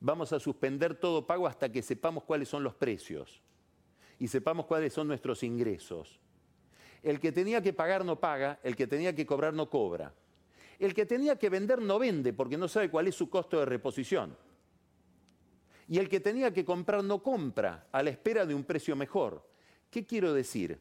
vamos 0.00 0.32
a 0.32 0.40
suspender 0.40 0.96
todo 0.96 1.28
pago 1.28 1.46
hasta 1.46 1.70
que 1.70 1.80
sepamos 1.80 2.24
cuáles 2.24 2.48
son 2.48 2.64
los 2.64 2.74
precios 2.74 3.40
y 4.18 4.26
sepamos 4.26 4.66
cuáles 4.66 4.92
son 4.92 5.06
nuestros 5.06 5.44
ingresos. 5.44 6.18
El 7.02 7.18
que 7.18 7.32
tenía 7.32 7.60
que 7.60 7.72
pagar 7.72 8.04
no 8.04 8.20
paga, 8.20 8.60
el 8.62 8.76
que 8.76 8.86
tenía 8.86 9.14
que 9.14 9.26
cobrar 9.26 9.52
no 9.52 9.68
cobra. 9.68 10.14
El 10.78 10.94
que 10.94 11.06
tenía 11.06 11.36
que 11.36 11.48
vender 11.48 11.80
no 11.80 11.98
vende 11.98 12.32
porque 12.32 12.56
no 12.56 12.68
sabe 12.68 12.90
cuál 12.90 13.08
es 13.08 13.14
su 13.14 13.28
costo 13.28 13.58
de 13.58 13.66
reposición. 13.66 14.36
Y 15.88 15.98
el 15.98 16.08
que 16.08 16.20
tenía 16.20 16.52
que 16.52 16.64
comprar 16.64 17.02
no 17.04 17.22
compra 17.22 17.88
a 17.92 18.02
la 18.02 18.10
espera 18.10 18.46
de 18.46 18.54
un 18.54 18.64
precio 18.64 18.96
mejor. 18.96 19.48
¿Qué 19.90 20.06
quiero 20.06 20.32
decir? 20.32 20.80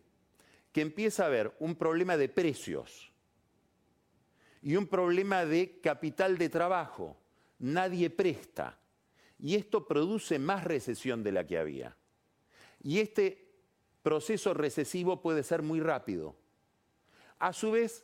Que 0.72 0.82
empieza 0.82 1.24
a 1.24 1.28
haber 1.28 1.56
un 1.60 1.76
problema 1.76 2.18
de 2.18 2.30
precios 2.30 3.12
y 4.62 4.76
un 4.76 4.88
problema 4.88 5.46
de 5.46 5.80
capital 5.82 6.38
de 6.38 6.50
trabajo. 6.50 7.18
Nadie 7.60 8.10
presta 8.10 8.80
y 9.38 9.56
esto 9.56 9.86
produce 9.86 10.40
más 10.40 10.64
recesión 10.64 11.24
de 11.24 11.32
la 11.32 11.46
que 11.46 11.58
había. 11.58 11.98
Y 12.82 13.00
este 13.00 13.51
proceso 14.02 14.54
recesivo 14.54 15.22
puede 15.22 15.44
ser 15.44 15.62
muy 15.62 15.80
rápido. 15.80 16.36
A 17.40 17.54
su 17.54 17.72
vez, 17.72 18.04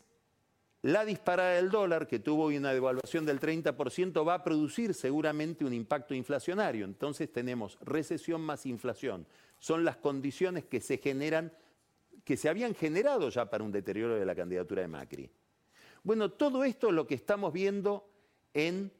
la 0.81 1.05
disparada 1.05 1.51
del 1.55 1.69
dólar, 1.69 2.07
que 2.07 2.19
tuvo 2.19 2.47
una 2.47 2.73
devaluación 2.73 3.25
del 3.25 3.39
30%, 3.39 4.27
va 4.27 4.35
a 4.35 4.43
producir 4.43 4.93
seguramente 4.93 5.65
un 5.65 5.73
impacto 5.73 6.13
inflacionario. 6.13 6.85
Entonces 6.85 7.31
tenemos 7.31 7.77
recesión 7.81 8.41
más 8.41 8.65
inflación. 8.65 9.25
Son 9.59 9.83
las 9.83 9.97
condiciones 9.97 10.65
que 10.65 10.79
se 10.79 10.97
generan, 10.97 11.51
que 12.23 12.37
se 12.37 12.49
habían 12.49 12.75
generado 12.75 13.29
ya 13.29 13.49
para 13.49 13.63
un 13.63 13.71
deterioro 13.71 14.15
de 14.15 14.25
la 14.25 14.35
candidatura 14.35 14.81
de 14.81 14.87
Macri. 14.87 15.29
Bueno, 16.03 16.31
todo 16.31 16.63
esto 16.63 16.87
es 16.87 16.93
lo 16.93 17.07
que 17.07 17.15
estamos 17.15 17.51
viendo 17.51 18.07
en 18.53 18.91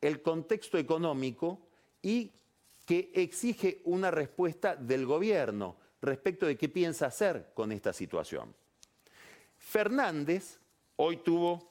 el 0.00 0.22
contexto 0.22 0.78
económico 0.78 1.60
y 2.02 2.32
que 2.86 3.12
exige 3.14 3.82
una 3.84 4.10
respuesta 4.10 4.74
del 4.74 5.06
gobierno 5.06 5.76
respecto 6.02 6.46
de 6.46 6.56
qué 6.56 6.68
piensa 6.68 7.06
hacer 7.06 7.50
con 7.54 7.72
esta 7.72 7.92
situación. 7.92 8.54
Fernández 9.58 10.58
hoy 10.96 11.18
tuvo 11.18 11.68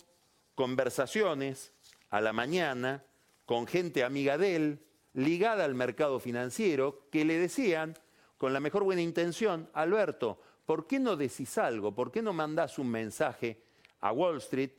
conversaciones 0.56 1.72
a 2.10 2.22
la 2.22 2.34
mañana 2.34 3.04
con 3.46 3.66
gente 3.66 4.04
amiga 4.04 4.38
de 4.38 4.56
él, 4.56 4.80
ligada 5.14 5.66
al 5.66 5.74
mercado 5.74 6.20
financiero, 6.20 7.08
que 7.12 7.26
le 7.26 7.40
decían, 7.40 7.98
con 8.38 8.54
la 8.54 8.60
mejor 8.60 8.84
buena 8.84 9.02
intención, 9.02 9.70
Alberto, 9.74 10.40
¿por 10.66 10.86
qué 10.86 11.00
no 11.00 11.16
decís 11.16 11.58
algo? 11.58 11.94
¿Por 11.96 12.12
qué 12.12 12.22
no 12.22 12.32
mandás 12.32 12.78
un 12.78 12.90
mensaje 12.90 13.62
a 14.02 14.12
Wall 14.12 14.38
Street 14.38 14.72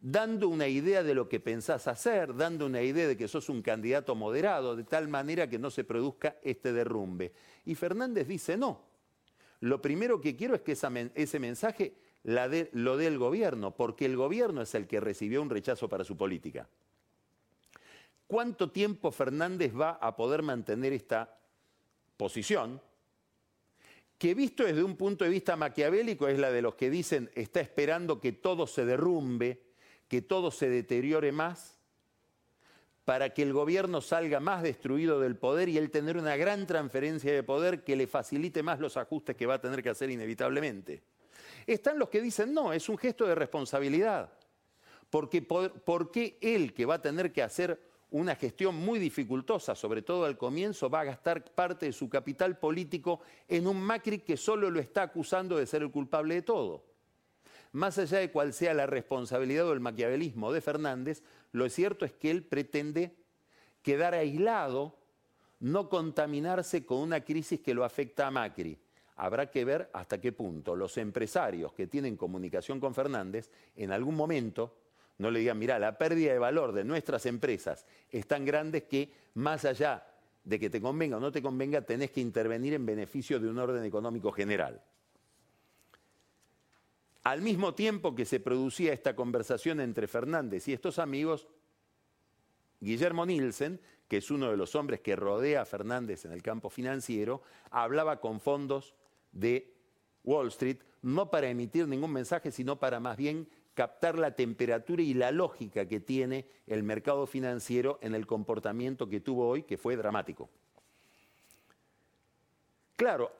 dando 0.00 0.48
una 0.48 0.66
idea 0.66 1.02
de 1.02 1.14
lo 1.14 1.28
que 1.28 1.40
pensás 1.40 1.86
hacer, 1.86 2.34
dando 2.34 2.66
una 2.66 2.82
idea 2.82 3.06
de 3.06 3.16
que 3.16 3.28
sos 3.28 3.48
un 3.48 3.60
candidato 3.60 4.14
moderado, 4.14 4.74
de 4.74 4.84
tal 4.84 5.08
manera 5.08 5.48
que 5.48 5.58
no 5.58 5.70
se 5.70 5.84
produzca 5.84 6.36
este 6.42 6.72
derrumbe? 6.72 7.32
Y 7.66 7.74
Fernández 7.74 8.26
dice, 8.26 8.56
no, 8.56 8.80
lo 9.60 9.82
primero 9.82 10.20
que 10.20 10.36
quiero 10.36 10.54
es 10.54 10.62
que 10.62 10.72
ese 10.72 11.38
mensaje 11.38 11.94
lo 12.22 12.96
dé 12.96 13.06
el 13.06 13.18
gobierno, 13.18 13.76
porque 13.76 14.06
el 14.06 14.16
gobierno 14.16 14.62
es 14.62 14.74
el 14.74 14.86
que 14.86 15.00
recibió 15.00 15.42
un 15.42 15.50
rechazo 15.50 15.88
para 15.88 16.04
su 16.04 16.16
política. 16.16 16.66
¿Cuánto 18.26 18.70
tiempo 18.70 19.10
Fernández 19.10 19.72
va 19.78 19.90
a 19.90 20.16
poder 20.16 20.42
mantener 20.42 20.92
esta 20.92 21.36
posición? 22.16 22.80
Que 24.16 24.34
visto 24.34 24.64
desde 24.64 24.84
un 24.84 24.96
punto 24.96 25.24
de 25.24 25.30
vista 25.30 25.56
maquiavélico 25.56 26.28
es 26.28 26.38
la 26.38 26.50
de 26.50 26.62
los 26.62 26.74
que 26.74 26.90
dicen 26.90 27.30
está 27.34 27.60
esperando 27.60 28.20
que 28.20 28.32
todo 28.32 28.66
se 28.66 28.84
derrumbe, 28.84 29.69
que 30.10 30.22
todo 30.22 30.50
se 30.50 30.68
deteriore 30.68 31.30
más, 31.30 31.78
para 33.04 33.30
que 33.30 33.42
el 33.42 33.52
gobierno 33.52 34.00
salga 34.00 34.40
más 34.40 34.60
destruido 34.60 35.20
del 35.20 35.36
poder 35.36 35.68
y 35.68 35.78
él 35.78 35.92
tener 35.92 36.16
una 36.16 36.36
gran 36.36 36.66
transferencia 36.66 37.32
de 37.32 37.44
poder 37.44 37.84
que 37.84 37.94
le 37.94 38.08
facilite 38.08 38.64
más 38.64 38.80
los 38.80 38.96
ajustes 38.96 39.36
que 39.36 39.46
va 39.46 39.54
a 39.54 39.60
tener 39.60 39.84
que 39.84 39.88
hacer 39.88 40.10
inevitablemente. 40.10 41.04
Están 41.64 41.96
los 41.96 42.08
que 42.08 42.20
dicen, 42.20 42.52
no, 42.52 42.72
es 42.72 42.88
un 42.88 42.98
gesto 42.98 43.24
de 43.24 43.36
responsabilidad. 43.36 44.32
Porque, 45.10 45.42
¿Por 45.42 46.10
qué 46.10 46.38
él, 46.40 46.74
que 46.74 46.86
va 46.86 46.94
a 46.94 47.02
tener 47.02 47.32
que 47.32 47.44
hacer 47.44 47.80
una 48.10 48.34
gestión 48.34 48.74
muy 48.74 48.98
dificultosa, 48.98 49.76
sobre 49.76 50.02
todo 50.02 50.24
al 50.24 50.36
comienzo, 50.36 50.90
va 50.90 51.02
a 51.02 51.04
gastar 51.04 51.44
parte 51.54 51.86
de 51.86 51.92
su 51.92 52.08
capital 52.08 52.58
político 52.58 53.20
en 53.46 53.68
un 53.68 53.80
Macri 53.80 54.18
que 54.18 54.36
solo 54.36 54.70
lo 54.70 54.80
está 54.80 55.02
acusando 55.02 55.56
de 55.56 55.66
ser 55.66 55.82
el 55.82 55.92
culpable 55.92 56.34
de 56.34 56.42
todo? 56.42 56.89
Más 57.72 57.98
allá 57.98 58.18
de 58.18 58.30
cuál 58.30 58.52
sea 58.52 58.74
la 58.74 58.86
responsabilidad 58.86 59.68
o 59.68 59.72
el 59.72 59.80
maquiavelismo 59.80 60.52
de 60.52 60.60
Fernández, 60.60 61.22
lo 61.52 61.68
cierto 61.68 62.04
es 62.04 62.12
que 62.12 62.30
él 62.30 62.44
pretende 62.44 63.16
quedar 63.82 64.14
aislado, 64.14 64.98
no 65.60 65.88
contaminarse 65.88 66.84
con 66.84 66.98
una 66.98 67.24
crisis 67.24 67.60
que 67.60 67.74
lo 67.74 67.84
afecta 67.84 68.26
a 68.26 68.30
Macri 68.30 68.78
habrá 69.20 69.50
que 69.50 69.66
ver 69.66 69.90
hasta 69.92 70.18
qué 70.18 70.32
punto 70.32 70.74
los 70.74 70.96
empresarios 70.96 71.74
que 71.74 71.86
tienen 71.86 72.16
comunicación 72.16 72.80
con 72.80 72.94
Fernández 72.94 73.50
en 73.76 73.92
algún 73.92 74.14
momento 74.14 74.78
no 75.18 75.30
le 75.30 75.40
digan, 75.40 75.58
mira, 75.58 75.78
la 75.78 75.98
pérdida 75.98 76.32
de 76.32 76.38
valor 76.38 76.72
de 76.72 76.84
nuestras 76.84 77.26
empresas 77.26 77.84
es 78.10 78.26
tan 78.26 78.46
grande 78.46 78.84
que 78.84 79.12
más 79.34 79.66
allá 79.66 80.06
de 80.42 80.58
que 80.58 80.70
te 80.70 80.80
convenga 80.80 81.18
o 81.18 81.20
no 81.20 81.30
te 81.30 81.42
convenga, 81.42 81.82
tenés 81.82 82.10
que 82.10 82.22
intervenir 82.22 82.72
en 82.72 82.86
beneficio 82.86 83.38
de 83.38 83.46
un 83.46 83.58
orden 83.58 83.84
económico 83.84 84.32
general. 84.32 84.82
Al 87.22 87.42
mismo 87.42 87.74
tiempo 87.74 88.14
que 88.14 88.24
se 88.24 88.40
producía 88.40 88.92
esta 88.92 89.14
conversación 89.14 89.80
entre 89.80 90.06
Fernández 90.06 90.66
y 90.68 90.72
estos 90.72 90.98
amigos, 90.98 91.46
Guillermo 92.80 93.26
Nielsen, 93.26 93.80
que 94.08 94.16
es 94.16 94.30
uno 94.30 94.50
de 94.50 94.56
los 94.56 94.74
hombres 94.74 95.00
que 95.00 95.16
rodea 95.16 95.62
a 95.62 95.66
Fernández 95.66 96.24
en 96.24 96.32
el 96.32 96.42
campo 96.42 96.70
financiero, 96.70 97.42
hablaba 97.70 98.20
con 98.20 98.40
fondos 98.40 98.94
de 99.32 99.72
Wall 100.24 100.48
Street, 100.48 100.78
no 101.02 101.30
para 101.30 101.48
emitir 101.48 101.86
ningún 101.86 102.12
mensaje, 102.12 102.50
sino 102.50 102.78
para 102.78 103.00
más 103.00 103.16
bien 103.16 103.48
captar 103.74 104.18
la 104.18 104.34
temperatura 104.34 105.02
y 105.02 105.14
la 105.14 105.30
lógica 105.30 105.86
que 105.86 106.00
tiene 106.00 106.46
el 106.66 106.82
mercado 106.82 107.26
financiero 107.26 107.98
en 108.02 108.14
el 108.14 108.26
comportamiento 108.26 109.08
que 109.08 109.20
tuvo 109.20 109.48
hoy, 109.48 109.62
que 109.62 109.78
fue 109.78 109.96
dramático. 109.96 110.50
Claro, 112.96 113.32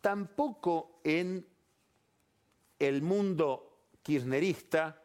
tampoco 0.00 1.00
en 1.02 1.46
el 2.80 3.02
mundo 3.02 3.78
kirchnerista, 4.02 5.00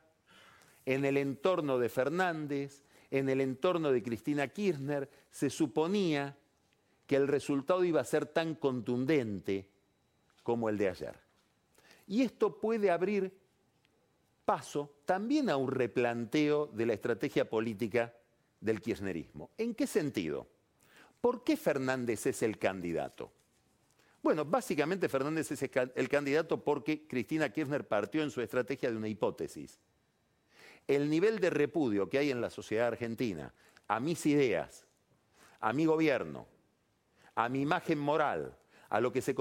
en 0.86 1.06
el 1.06 1.18
entorno 1.18 1.78
de 1.78 1.90
Fernández, 1.90 2.84
en 3.12 3.30
el 3.30 3.42
entorno 3.42 3.92
de 3.92 4.02
Cristina 4.02 4.48
Kirchner, 4.48 5.10
se 5.30 5.50
suponía 5.50 6.36
que 7.06 7.16
el 7.16 7.28
resultado 7.28 7.84
iba 7.84 8.02
a 8.02 8.06
ser 8.06 8.26
tan 8.26 8.56
contundente 8.56 9.70
como 10.42 10.70
el 10.70 10.78
de 10.78 10.90
ayer. 10.90 11.20
Y 12.08 12.22
esto 12.22 12.60
puede 12.60 12.90
abrir 12.90 13.32
paso 14.46 14.98
también 15.06 15.50
a 15.50 15.58
un 15.58 15.70
replanteo 15.70 16.68
de 16.68 16.86
la 16.86 16.94
estrategia 16.94 17.50
política 17.50 18.14
del 18.60 18.82
kirchnerismo. 18.82 19.50
¿En 19.58 19.74
qué 19.74 19.88
sentido? 19.88 20.48
¿Por 21.20 21.44
qué 21.44 21.58
Fernández 21.58 22.28
es 22.28 22.44
el 22.44 22.58
candidato? 22.58 23.32
Bueno, 24.26 24.44
básicamente 24.44 25.08
Fernández 25.08 25.52
es 25.52 25.70
el 25.94 26.10
candidato 26.10 26.64
porque 26.64 27.06
Cristina 27.08 27.54
Kirchner 27.54 27.88
partió 27.88 28.24
en 28.24 28.32
su 28.32 28.42
estrategia 28.42 28.90
de 28.90 28.98
una 28.98 29.08
hipótesis. 29.08 29.80
El 30.88 31.12
nivel 31.12 31.38
de 31.38 31.52
repudio 31.52 32.10
que 32.10 32.18
hay 32.18 32.32
en 32.32 32.42
la 32.42 32.50
sociedad 32.50 32.88
argentina 32.88 33.54
a 33.88 34.00
mis 34.00 34.26
ideas, 34.26 34.88
a 35.60 35.74
mi 35.74 35.86
gobierno, 35.86 36.48
a 37.36 37.50
mi 37.50 37.62
imagen 37.62 38.00
moral, 38.00 38.58
a 38.90 39.00
lo 39.00 39.14
que 39.14 39.22
se, 39.22 39.36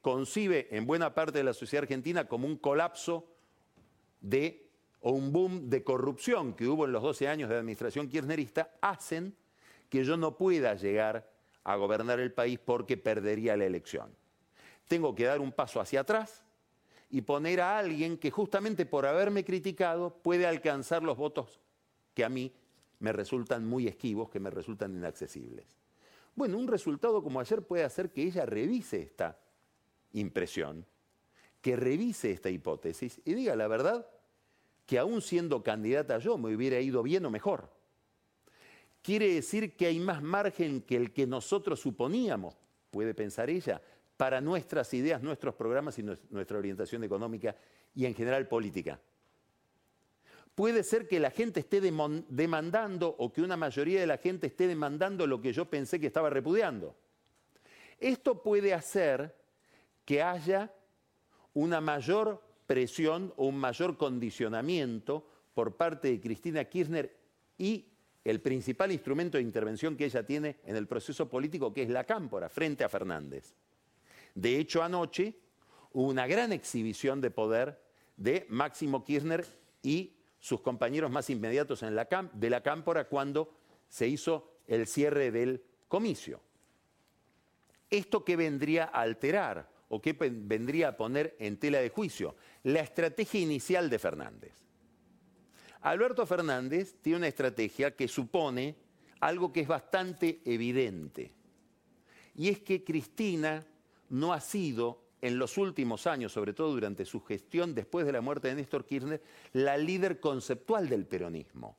concibe 0.00 0.66
en 0.72 0.84
buena 0.84 1.14
parte 1.14 1.38
de 1.38 1.44
la 1.44 1.54
sociedad 1.54 1.84
argentina 1.84 2.26
como 2.26 2.48
un 2.48 2.56
colapso 2.56 3.30
o 4.98 5.10
un 5.12 5.32
boom 5.32 5.70
de 5.70 5.84
corrupción 5.84 6.52
que 6.54 6.66
hubo 6.66 6.84
en 6.84 6.90
los 6.90 7.00
12 7.04 7.28
años 7.28 7.48
de 7.48 7.58
administración 7.58 8.08
kirchnerista, 8.08 8.76
hacen 8.80 9.36
que 9.88 10.02
yo 10.02 10.16
no 10.16 10.36
pueda 10.36 10.74
llegar 10.74 11.35
a 11.66 11.74
gobernar 11.74 12.20
el 12.20 12.32
país 12.32 12.60
porque 12.64 12.96
perdería 12.96 13.56
la 13.56 13.64
elección. 13.64 14.14
Tengo 14.86 15.16
que 15.16 15.24
dar 15.24 15.40
un 15.40 15.50
paso 15.50 15.80
hacia 15.80 16.00
atrás 16.00 16.44
y 17.10 17.22
poner 17.22 17.60
a 17.60 17.78
alguien 17.78 18.18
que 18.18 18.30
justamente 18.30 18.86
por 18.86 19.04
haberme 19.04 19.44
criticado 19.44 20.10
puede 20.22 20.46
alcanzar 20.46 21.02
los 21.02 21.16
votos 21.16 21.60
que 22.14 22.24
a 22.24 22.28
mí 22.28 22.52
me 23.00 23.12
resultan 23.12 23.66
muy 23.66 23.88
esquivos, 23.88 24.30
que 24.30 24.38
me 24.38 24.48
resultan 24.48 24.94
inaccesibles. 24.94 25.66
Bueno, 26.36 26.56
un 26.56 26.68
resultado 26.68 27.20
como 27.20 27.40
ayer 27.40 27.62
puede 27.62 27.82
hacer 27.82 28.12
que 28.12 28.22
ella 28.22 28.46
revise 28.46 29.02
esta 29.02 29.36
impresión, 30.12 30.86
que 31.60 31.74
revise 31.74 32.30
esta 32.30 32.48
hipótesis 32.48 33.20
y 33.24 33.34
diga 33.34 33.56
la 33.56 33.66
verdad 33.66 34.06
que 34.86 35.00
aún 35.00 35.20
siendo 35.20 35.64
candidata 35.64 36.18
yo 36.18 36.38
me 36.38 36.54
hubiera 36.54 36.78
ido 36.78 37.02
bien 37.02 37.26
o 37.26 37.30
mejor. 37.30 37.75
Quiere 39.06 39.32
decir 39.34 39.76
que 39.76 39.86
hay 39.86 40.00
más 40.00 40.20
margen 40.20 40.80
que 40.80 40.96
el 40.96 41.12
que 41.12 41.28
nosotros 41.28 41.78
suponíamos, 41.78 42.56
puede 42.90 43.14
pensar 43.14 43.48
ella, 43.48 43.80
para 44.16 44.40
nuestras 44.40 44.92
ideas, 44.94 45.22
nuestros 45.22 45.54
programas 45.54 45.96
y 46.00 46.02
nuestra 46.02 46.58
orientación 46.58 47.04
económica 47.04 47.54
y 47.94 48.04
en 48.04 48.16
general 48.16 48.48
política 48.48 48.98
puede 50.56 50.82
ser 50.82 51.06
que 51.06 51.20
la 51.20 51.30
gente 51.30 51.60
esté 51.60 51.80
demandando 51.82 53.14
o 53.18 53.30
que 53.30 53.42
una 53.42 53.58
mayoría 53.58 54.00
de 54.00 54.06
la 54.06 54.16
gente 54.16 54.46
esté 54.46 54.66
demandando 54.66 55.26
lo 55.26 55.40
que 55.40 55.52
yo 55.52 55.66
pensé 55.66 56.00
que 56.00 56.06
estaba 56.06 56.30
repudiando. 56.30 56.96
Esto 58.00 58.42
puede 58.42 58.72
hacer 58.72 59.36
que 60.06 60.22
haya 60.22 60.72
una 61.52 61.82
mayor 61.82 62.42
presión 62.66 63.34
o 63.36 63.46
un 63.46 63.58
mayor 63.58 63.98
condicionamiento 63.98 65.28
por 65.52 65.76
parte 65.76 66.08
de 66.08 66.20
Cristina 66.20 66.64
Kirchner 66.64 67.14
y 67.58 67.84
el 68.26 68.40
principal 68.40 68.90
instrumento 68.90 69.38
de 69.38 69.44
intervención 69.44 69.96
que 69.96 70.04
ella 70.04 70.26
tiene 70.26 70.56
en 70.64 70.74
el 70.74 70.88
proceso 70.88 71.28
político, 71.28 71.72
que 71.72 71.82
es 71.82 71.88
la 71.88 72.02
cámpora, 72.02 72.48
frente 72.48 72.82
a 72.82 72.88
Fernández. 72.88 73.54
De 74.34 74.58
hecho, 74.58 74.82
anoche 74.82 75.38
hubo 75.92 76.08
una 76.08 76.26
gran 76.26 76.52
exhibición 76.52 77.20
de 77.20 77.30
poder 77.30 77.80
de 78.16 78.44
Máximo 78.48 79.04
Kirchner 79.04 79.46
y 79.80 80.16
sus 80.40 80.60
compañeros 80.60 81.08
más 81.10 81.30
inmediatos 81.30 81.84
en 81.84 81.94
la 81.94 82.08
de 82.32 82.50
la 82.50 82.62
cámpora 82.62 83.08
cuando 83.08 83.54
se 83.88 84.08
hizo 84.08 84.58
el 84.66 84.88
cierre 84.88 85.30
del 85.30 85.62
comicio. 85.86 86.40
¿Esto 87.88 88.24
qué 88.24 88.34
vendría 88.34 88.86
a 88.86 89.02
alterar 89.02 89.70
o 89.88 90.02
qué 90.02 90.14
vendría 90.14 90.88
a 90.88 90.96
poner 90.96 91.36
en 91.38 91.58
tela 91.58 91.78
de 91.78 91.90
juicio? 91.90 92.34
La 92.64 92.80
estrategia 92.80 93.40
inicial 93.40 93.88
de 93.88 93.98
Fernández. 94.00 94.65
Alberto 95.86 96.26
Fernández 96.26 96.96
tiene 97.00 97.18
una 97.18 97.28
estrategia 97.28 97.94
que 97.94 98.08
supone 98.08 98.74
algo 99.20 99.52
que 99.52 99.60
es 99.60 99.68
bastante 99.68 100.40
evidente. 100.44 101.32
Y 102.34 102.48
es 102.48 102.58
que 102.58 102.82
Cristina 102.82 103.64
no 104.08 104.32
ha 104.32 104.40
sido 104.40 105.04
en 105.20 105.38
los 105.38 105.56
últimos 105.56 106.08
años, 106.08 106.32
sobre 106.32 106.54
todo 106.54 106.72
durante 106.72 107.04
su 107.04 107.20
gestión 107.20 107.72
después 107.72 108.04
de 108.04 108.10
la 108.10 108.20
muerte 108.20 108.48
de 108.48 108.56
Néstor 108.56 108.84
Kirchner, 108.84 109.22
la 109.52 109.76
líder 109.76 110.18
conceptual 110.18 110.88
del 110.88 111.06
peronismo. 111.06 111.76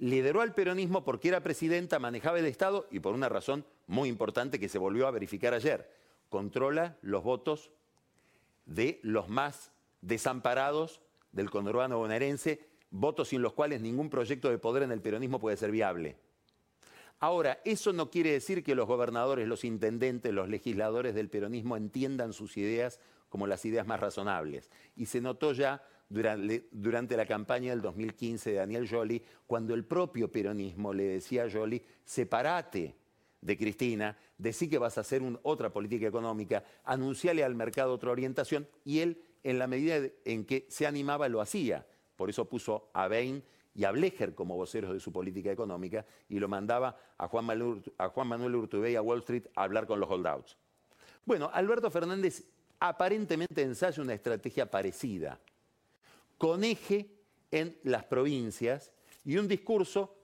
Lideró 0.00 0.40
al 0.40 0.52
peronismo 0.52 1.04
porque 1.04 1.28
era 1.28 1.40
presidenta, 1.40 2.00
manejaba 2.00 2.40
el 2.40 2.46
Estado 2.46 2.88
y 2.90 2.98
por 2.98 3.14
una 3.14 3.28
razón 3.28 3.64
muy 3.86 4.08
importante 4.08 4.58
que 4.58 4.68
se 4.68 4.78
volvió 4.78 5.06
a 5.06 5.12
verificar 5.12 5.54
ayer. 5.54 5.88
Controla 6.30 6.98
los 7.00 7.22
votos 7.22 7.70
de 8.66 8.98
los 9.04 9.28
más 9.28 9.70
desamparados 10.00 11.00
del 11.30 11.50
conurbano 11.50 11.98
bonaerense, 11.98 12.73
votos 12.90 13.28
sin 13.28 13.42
los 13.42 13.52
cuales 13.52 13.80
ningún 13.80 14.10
proyecto 14.10 14.50
de 14.50 14.58
poder 14.58 14.82
en 14.82 14.92
el 14.92 15.00
peronismo 15.00 15.38
puede 15.38 15.56
ser 15.56 15.70
viable. 15.70 16.16
Ahora, 17.20 17.60
eso 17.64 17.92
no 17.92 18.10
quiere 18.10 18.32
decir 18.32 18.62
que 18.62 18.74
los 18.74 18.86
gobernadores, 18.86 19.48
los 19.48 19.64
intendentes, 19.64 20.32
los 20.32 20.48
legisladores 20.48 21.14
del 21.14 21.30
peronismo 21.30 21.76
entiendan 21.76 22.32
sus 22.32 22.56
ideas 22.56 23.00
como 23.28 23.46
las 23.46 23.64
ideas 23.64 23.86
más 23.86 24.00
razonables. 24.00 24.70
Y 24.94 25.06
se 25.06 25.20
notó 25.20 25.52
ya 25.52 25.82
durante, 26.08 27.16
la 27.16 27.26
campaña 27.26 27.70
del 27.70 27.80
2015 27.80 28.50
de 28.50 28.56
Daniel 28.56 28.88
Joly, 28.88 29.22
cuando 29.46 29.74
el 29.74 29.84
propio 29.84 30.30
peronismo 30.30 30.92
le 30.92 31.04
decía 31.04 31.44
a 31.44 31.50
Joly, 31.50 31.82
separate 32.04 32.94
de 33.40 33.58
Cristina, 33.58 34.16
decí 34.38 34.68
que 34.68 34.78
vas 34.78 34.98
a 34.98 35.02
hacer 35.02 35.22
otra 35.42 35.72
política 35.72 36.06
económica, 36.06 36.64
anunciale 36.84 37.42
al 37.42 37.54
mercado 37.54 37.92
otra 37.92 38.10
orientación, 38.10 38.68
y 38.84 39.00
él, 39.00 39.22
en 39.42 39.58
la 39.58 39.66
medida 39.66 40.08
en 40.24 40.44
que 40.44 40.66
se 40.68 40.86
animaba, 40.86 41.28
lo 41.28 41.40
hacía. 41.40 41.86
Por 42.16 42.30
eso 42.30 42.44
puso 42.44 42.90
a 42.92 43.08
Bain 43.08 43.42
y 43.74 43.84
a 43.84 43.90
Blecher 43.90 44.34
como 44.34 44.56
voceros 44.56 44.92
de 44.92 45.00
su 45.00 45.12
política 45.12 45.50
económica 45.50 46.06
y 46.28 46.38
lo 46.38 46.48
mandaba 46.48 46.96
a 47.18 47.26
Juan 47.28 47.44
Manuel, 47.46 47.82
a 47.98 48.56
Urtubey 48.56 48.96
a 48.96 49.02
Wall 49.02 49.20
Street 49.20 49.46
a 49.56 49.64
hablar 49.64 49.86
con 49.86 49.98
los 50.00 50.08
holdouts. 50.08 50.56
Bueno, 51.24 51.50
Alberto 51.52 51.90
Fernández 51.90 52.44
aparentemente 52.78 53.62
ensaya 53.62 54.02
una 54.02 54.14
estrategia 54.14 54.70
parecida, 54.70 55.40
con 56.38 56.64
eje 56.64 57.08
en 57.50 57.78
las 57.84 58.04
provincias 58.04 58.92
y 59.24 59.36
un 59.38 59.48
discurso, 59.48 60.14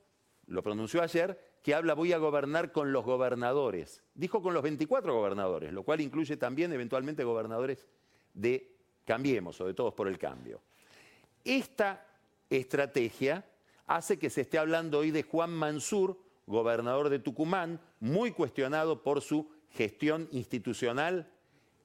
lo 0.47 0.63
pronunció 0.63 1.03
ayer, 1.03 1.51
que 1.63 1.75
habla 1.75 1.95
voy 1.95 2.13
a 2.13 2.19
gobernar 2.19 2.73
con 2.73 2.93
los 2.93 3.05
gobernadores. 3.05 4.03
Dijo 4.15 4.43
con 4.43 4.55
los 4.55 4.63
24 4.63 5.15
gobernadores, 5.15 5.73
lo 5.73 5.83
cual 5.83 6.01
incluye 6.01 6.37
también 6.37 6.73
eventualmente 6.73 7.25
gobernadores 7.25 7.87
de 8.35 8.77
Cambiemos 9.05 9.61
o 9.61 9.67
de 9.67 9.75
Todos 9.75 9.95
por 9.95 10.09
el 10.09 10.19
Cambio. 10.19 10.61
Esta 11.45 12.07
estrategia 12.49 13.45
hace 13.87 14.19
que 14.19 14.31
se 14.31 14.43
esté 14.43 14.59
hablando 14.59 14.99
hoy 14.99 15.11
de 15.11 15.23
Juan 15.23 15.51
Mansur, 15.51 16.19
gobernador 16.47 17.09
de 17.09 17.19
Tucumán, 17.19 17.81
muy 17.99 18.33
cuestionado 18.33 19.03
por 19.03 19.21
su 19.21 19.51
gestión 19.71 20.29
institucional 20.33 21.31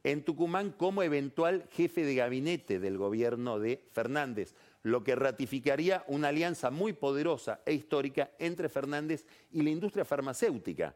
en 0.04 0.24
Tucumán 0.24 0.72
como 0.72 1.02
eventual 1.02 1.68
jefe 1.72 2.04
de 2.06 2.16
gabinete 2.16 2.80
del 2.80 2.98
gobierno 2.98 3.60
de 3.60 3.84
Fernández, 3.92 4.54
lo 4.84 5.04
que 5.04 5.16
ratificaría 5.16 6.04
una 6.08 6.28
alianza 6.28 6.70
muy 6.70 6.94
poderosa 6.94 7.62
e 7.66 7.74
histórica 7.74 8.30
entre 8.38 8.70
Fernández 8.70 9.26
y 9.52 9.64
la 9.64 9.72
industria 9.72 10.06
farmacéutica, 10.06 10.96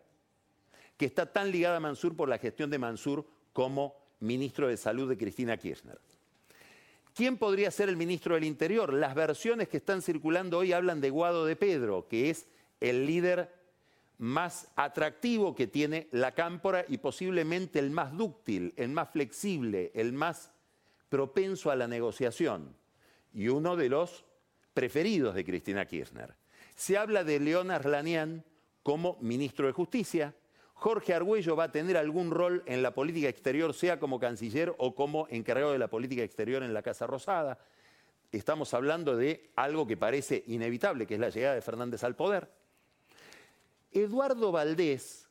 que 0.96 1.06
está 1.06 1.26
tan 1.26 1.52
ligada 1.52 1.78
a 1.78 1.80
Mansur 1.80 2.16
por 2.16 2.30
la 2.30 2.38
gestión 2.38 2.70
de 2.70 2.78
Mansur 2.78 3.26
como 3.52 3.96
ministro 4.20 4.68
de 4.68 4.78
Salud 4.78 5.10
de 5.10 5.18
Cristina 5.18 5.58
Kirchner. 5.58 6.00
¿Quién 7.14 7.38
podría 7.38 7.72
ser 7.72 7.90
el 7.90 7.98
ministro 7.98 8.36
del 8.36 8.44
Interior? 8.44 8.94
Las 8.94 9.16
versiones 9.16 9.68
que 9.68 9.78
están 9.78 10.02
circulando 10.02 10.60
hoy 10.60 10.74
hablan 10.74 11.02
de 11.02 11.10
Guado 11.10 11.46
de 11.46 11.56
Pedro, 11.56 12.08
que 12.08 12.30
es 12.30 12.48
el 12.80 13.06
líder 13.06 13.54
más 14.18 14.68
atractivo 14.76 15.56
que 15.56 15.68
tiene 15.68 16.08
la 16.12 16.34
cámpora 16.34 16.86
y 16.88 16.98
posiblemente 16.98 17.80
el 17.80 17.90
más 17.90 18.16
dúctil, 18.16 18.74
el 18.76 18.90
más 18.90 19.10
flexible, 19.10 19.92
el 19.96 20.14
más 20.14 20.52
propenso 21.08 21.72
a 21.72 21.76
la 21.76 21.88
negociación 21.88 22.76
y 23.34 23.48
uno 23.48 23.76
de 23.76 23.90
los 23.90 24.26
preferidos 24.74 25.36
de 25.36 25.46
Cristina 25.46 25.86
Kirchner. 25.86 26.36
Se 26.76 26.98
habla 26.98 27.24
de 27.24 27.40
León 27.40 27.72
Arlanian 27.72 28.44
como 28.84 29.18
ministro 29.22 29.68
de 29.68 29.74
Justicia, 29.74 30.36
Jorge 30.80 31.14
Argüello 31.14 31.58
va 31.58 31.66
a 31.66 31.72
tener 31.74 31.98
algún 31.98 32.32
rol 32.32 32.64
en 32.66 32.82
la 32.82 32.94
política 32.94 33.28
exterior, 33.28 33.74
sea 33.74 34.00
como 34.00 34.18
canciller 34.18 34.74
o 34.78 34.96
como 34.96 35.28
encargado 35.30 35.74
de 35.74 35.78
la 35.78 35.90
política 35.90 36.24
exterior 36.24 36.64
en 36.64 36.74
la 36.74 36.82
Casa 36.82 37.06
Rosada. 37.06 37.60
Estamos 38.32 38.74
hablando 38.74 39.18
de 39.18 39.50
algo 39.58 39.86
que 39.86 39.98
parece 39.98 40.42
inevitable, 40.48 41.06
que 41.06 41.16
es 41.16 41.20
la 41.20 41.32
llegada 41.32 41.56
de 41.56 41.62
Fernández 41.62 42.06
al 42.06 42.16
poder. 42.16 42.50
Eduardo 43.92 44.54
Valdés, 44.54 45.28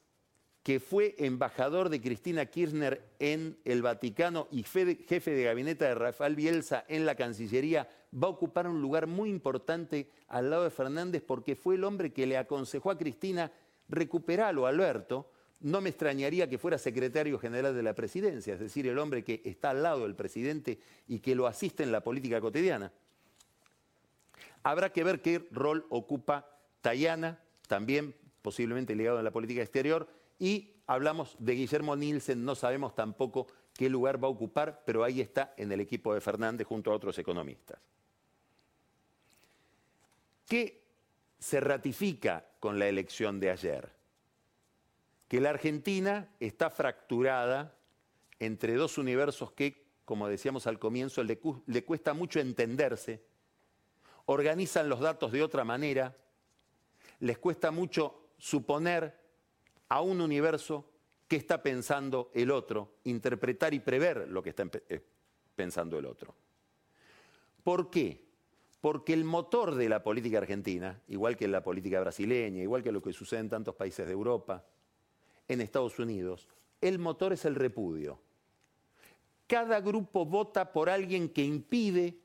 que 0.63 0.81
fue 0.81 1.15
embajador 1.17 1.89
de 1.89 2.03
Cristina 2.03 2.45
Kirchner 2.45 3.03
en 3.19 3.59
el 3.65 3.81
Vaticano 3.81 4.49
y 4.51 4.65
jefe 4.65 5.31
de 5.31 5.45
gabinete 5.45 5.87
de 5.87 5.95
Rafael 5.95 6.37
Bielsa 6.37 6.85
en 6.89 7.07
la 7.07 7.15
Cancillería, 7.15 7.89
va 8.13 8.29
a 8.29 8.33
ocupar 8.33 8.69
un 8.69 8.83
lugar 8.83 9.07
muy 9.07 9.31
importante 9.31 10.11
al 10.27 10.51
lado 10.51 10.65
de 10.65 10.71
Fernández 10.71 11.23
porque 11.27 11.57
fue 11.57 11.77
el 11.77 11.85
hombre 11.85 12.13
que 12.13 12.27
le 12.27 12.37
aconsejó 12.37 12.91
a 12.91 12.99
Cristina 12.99 13.51
recuperarlo, 13.89 14.67
Alberto, 14.67 15.31
no 15.61 15.81
me 15.81 15.91
extrañaría 15.91 16.49
que 16.49 16.59
fuera 16.59 16.79
secretario 16.79 17.39
general 17.39 17.75
de 17.75 17.83
la 17.83 17.95
presidencia, 17.95 18.55
es 18.55 18.61
decir, 18.61 18.87
el 18.87 18.99
hombre 18.99 19.25
que 19.25 19.43
está 19.45 19.71
al 19.71 19.83
lado 19.83 20.03
del 20.03 20.15
presidente 20.15 20.79
y 21.09 21.19
que 21.19 21.35
lo 21.35 21.47
asiste 21.47 21.83
en 21.83 21.93
la 21.93 22.03
política 22.03 22.41
cotidiana. 22.41 22.93
Habrá 24.63 24.93
que 24.93 25.05
ver 25.05 25.21
qué 25.21 25.49
rol 25.51 25.87
ocupa 25.89 26.49
Tayana, 26.81 27.41
también 27.67 28.15
posiblemente 28.43 28.95
ligado 28.95 29.19
a 29.19 29.23
la 29.23 29.33
política 29.33 29.63
exterior, 29.63 30.09
y 30.39 30.75
hablamos 30.87 31.37
de 31.39 31.55
Guillermo 31.55 31.97
Nielsen, 31.97 32.45
no 32.45 32.55
sabemos 32.55 32.95
tampoco 32.95 33.49
qué 33.75 33.89
lugar 33.89 34.23
va 34.23 34.29
a 34.29 34.31
ocupar, 34.31 34.83
pero 34.87 35.03
ahí 35.03 35.21
está 35.21 35.55
en 35.57 35.73
el 35.73 35.81
equipo 35.81 36.15
de 36.15 36.21
Fernández 36.21 36.67
junto 36.67 36.93
a 36.93 36.95
otros 36.95 37.19
economistas. 37.19 37.79
¿Qué 40.47 40.83
se 41.39 41.61
ratifica 41.61 42.45
con 42.59 42.79
la 42.79 42.89
elección 42.89 43.39
de 43.39 43.51
ayer? 43.51 43.98
Que 45.29 45.41
la 45.41 45.51
Argentina 45.51 46.35
está 46.41 46.71
fracturada 46.71 47.77
entre 48.41 48.75
dos 48.75 48.97
universos 48.97 49.53
que, 49.53 49.87
como 50.07 50.27
decíamos 50.27 50.67
al 50.67 50.79
comienzo, 50.79 51.23
le, 51.23 51.39
cuesta 51.85 52.15
mucho 52.15 52.41
entenderse, 52.41 53.23
organizan 54.25 54.89
los 54.89 55.01
datos 55.01 55.31
de 55.31 55.43
otra 55.43 55.65
manera, 55.65 56.17
les 57.21 57.37
cuesta 57.39 57.71
mucho 57.71 58.31
suponer 58.39 59.15
a 59.89 60.01
un 60.01 60.21
universo 60.23 60.91
que 61.27 61.37
está 61.37 61.63
pensando 61.63 62.31
el 62.35 62.51
otro, 62.51 62.95
interpretar 63.05 63.75
y 63.75 63.81
prever 63.81 64.29
lo 64.29 64.43
que 64.43 64.51
está 64.51 64.65
eh, 64.89 65.03
pensando 65.55 65.99
el 65.99 66.07
otro. 66.07 66.35
¿Por 67.63 67.91
qué? 67.91 68.25
Porque 68.81 69.13
el 69.13 69.25
motor 69.25 69.75
de 69.75 69.91
la 69.91 70.03
política 70.03 70.39
argentina, 70.39 71.03
igual 71.09 71.37
que 71.37 71.49
la 71.49 71.63
política 71.63 72.01
brasileña, 72.01 72.63
igual 72.63 72.83
que 72.83 72.93
lo 72.93 73.03
que 73.03 73.13
sucede 73.13 73.41
en 73.41 73.51
tantos 73.51 73.75
países 73.75 74.07
de 74.07 74.13
Europa, 74.13 74.65
en 75.49 75.61
Estados 75.61 75.99
Unidos, 75.99 76.47
el 76.81 76.99
motor 76.99 77.33
es 77.33 77.45
el 77.45 77.55
repudio. 77.55 78.21
Cada 79.47 79.81
grupo 79.81 80.27
vota 80.27 80.73
por 80.73 80.91
alguien 80.91 81.31
que 81.31 81.43
impide 81.43 82.19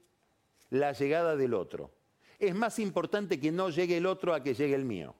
la 0.70 0.92
llegada 0.92 1.36
del 1.36 1.54
otro. 1.54 1.92
Es 2.38 2.54
más 2.54 2.80
importante 2.80 3.40
que 3.40 3.52
no 3.52 3.70
llegue 3.70 3.98
el 3.98 4.06
otro 4.06 4.34
a 4.34 4.44
que 4.44 4.54
llegue 4.54 4.76
el 4.76 4.84
mío. 4.84 5.16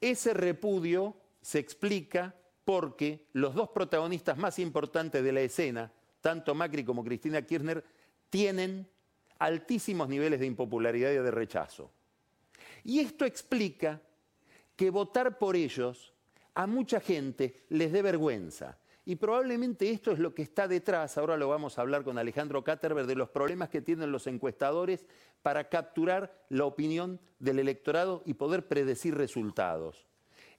Ese 0.00 0.32
repudio 0.32 1.14
se 1.42 1.58
explica 1.58 2.34
porque 2.64 3.26
los 3.34 3.54
dos 3.54 3.68
protagonistas 3.70 4.38
más 4.38 4.58
importantes 4.58 5.22
de 5.22 5.32
la 5.32 5.40
escena, 5.40 5.92
tanto 6.20 6.54
Macri 6.54 6.84
como 6.84 7.04
Cristina 7.04 7.42
Kirchner, 7.42 7.84
tienen 8.30 8.88
altísimos 9.38 10.08
niveles 10.08 10.40
de 10.40 10.46
impopularidad 10.46 11.10
y 11.10 11.16
de 11.16 11.30
rechazo. 11.30 11.90
Y 12.84 13.00
esto 13.00 13.24
explica 13.24 14.00
que 14.80 14.88
votar 14.88 15.36
por 15.36 15.56
ellos 15.56 16.14
a 16.54 16.66
mucha 16.66 17.00
gente 17.00 17.54
les 17.68 17.92
dé 17.92 18.00
vergüenza. 18.00 18.78
Y 19.04 19.16
probablemente 19.16 19.90
esto 19.90 20.10
es 20.10 20.18
lo 20.18 20.34
que 20.34 20.40
está 20.40 20.68
detrás, 20.68 21.18
ahora 21.18 21.36
lo 21.36 21.50
vamos 21.50 21.76
a 21.76 21.82
hablar 21.82 22.02
con 22.02 22.16
Alejandro 22.16 22.64
Katterberg, 22.64 23.06
de 23.06 23.14
los 23.14 23.28
problemas 23.28 23.68
que 23.68 23.82
tienen 23.82 24.10
los 24.10 24.26
encuestadores 24.26 25.04
para 25.42 25.68
capturar 25.68 26.32
la 26.48 26.64
opinión 26.64 27.20
del 27.38 27.58
electorado 27.58 28.22
y 28.24 28.32
poder 28.32 28.68
predecir 28.68 29.14
resultados. 29.14 30.06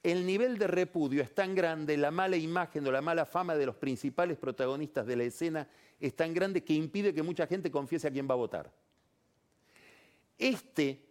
El 0.04 0.28
nivel 0.28 0.60
de 0.60 0.68
repudio 0.68 1.24
es 1.24 1.34
tan 1.34 1.56
grande, 1.56 1.98
la 1.98 2.12
mala 2.12 2.38
imagen 2.38 2.86
o 2.86 2.92
la 2.92 3.02
mala 3.02 3.26
fama 3.26 3.56
de 3.56 3.66
los 3.66 3.76
principales 3.76 4.38
protagonistas 4.38 5.08
de 5.08 5.16
la 5.16 5.24
escena 5.24 5.68
es 6.00 6.16
tan 6.16 6.32
grande 6.32 6.64
que 6.64 6.76
impide 6.76 7.12
que 7.12 7.24
mucha 7.24 7.48
gente 7.48 7.72
confiese 7.72 8.08
a 8.08 8.12
quién 8.12 8.30
va 8.30 8.36
a 8.36 8.38
votar. 8.38 8.72
Este 10.38 11.11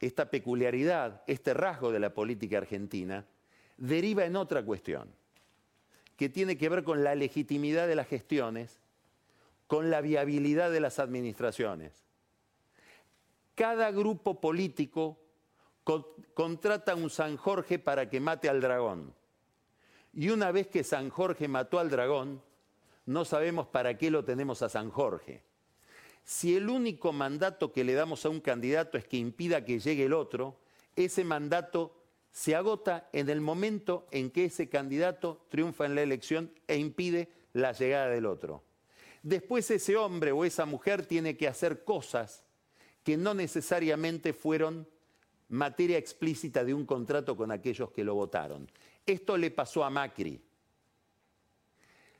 esta 0.00 0.30
peculiaridad, 0.30 1.22
este 1.26 1.54
rasgo 1.54 1.90
de 1.90 2.00
la 2.00 2.14
política 2.14 2.58
argentina, 2.58 3.26
deriva 3.76 4.24
en 4.24 4.36
otra 4.36 4.64
cuestión, 4.64 5.08
que 6.16 6.28
tiene 6.28 6.56
que 6.56 6.68
ver 6.68 6.84
con 6.84 7.04
la 7.04 7.14
legitimidad 7.14 7.86
de 7.86 7.96
las 7.96 8.08
gestiones, 8.08 8.80
con 9.66 9.90
la 9.90 10.00
viabilidad 10.00 10.70
de 10.70 10.80
las 10.80 10.98
administraciones. 10.98 12.04
Cada 13.54 13.90
grupo 13.90 14.40
político 14.40 15.18
contrata 16.34 16.92
a 16.92 16.96
un 16.96 17.10
San 17.10 17.36
Jorge 17.36 17.78
para 17.78 18.08
que 18.08 18.20
mate 18.20 18.48
al 18.48 18.60
dragón. 18.60 19.14
Y 20.12 20.30
una 20.30 20.52
vez 20.52 20.68
que 20.68 20.84
San 20.84 21.10
Jorge 21.10 21.48
mató 21.48 21.78
al 21.78 21.90
dragón, 21.90 22.42
no 23.06 23.24
sabemos 23.24 23.66
para 23.68 23.96
qué 23.96 24.10
lo 24.10 24.24
tenemos 24.24 24.62
a 24.62 24.68
San 24.68 24.90
Jorge. 24.90 25.42
Si 26.28 26.54
el 26.54 26.68
único 26.68 27.10
mandato 27.14 27.72
que 27.72 27.84
le 27.84 27.94
damos 27.94 28.26
a 28.26 28.28
un 28.28 28.40
candidato 28.40 28.98
es 28.98 29.06
que 29.06 29.16
impida 29.16 29.64
que 29.64 29.80
llegue 29.80 30.04
el 30.04 30.12
otro, 30.12 30.60
ese 30.94 31.24
mandato 31.24 32.02
se 32.30 32.54
agota 32.54 33.08
en 33.14 33.30
el 33.30 33.40
momento 33.40 34.06
en 34.10 34.30
que 34.30 34.44
ese 34.44 34.68
candidato 34.68 35.46
triunfa 35.48 35.86
en 35.86 35.94
la 35.94 36.02
elección 36.02 36.52
e 36.66 36.76
impide 36.76 37.30
la 37.54 37.72
llegada 37.72 38.10
del 38.10 38.26
otro. 38.26 38.62
Después 39.22 39.70
ese 39.70 39.96
hombre 39.96 40.30
o 40.30 40.44
esa 40.44 40.66
mujer 40.66 41.06
tiene 41.06 41.34
que 41.34 41.48
hacer 41.48 41.82
cosas 41.82 42.44
que 43.02 43.16
no 43.16 43.32
necesariamente 43.32 44.34
fueron 44.34 44.86
materia 45.48 45.96
explícita 45.96 46.62
de 46.62 46.74
un 46.74 46.84
contrato 46.84 47.38
con 47.38 47.50
aquellos 47.50 47.90
que 47.90 48.04
lo 48.04 48.14
votaron. 48.14 48.70
Esto 49.06 49.38
le 49.38 49.50
pasó 49.50 49.82
a 49.82 49.88
Macri. 49.88 50.38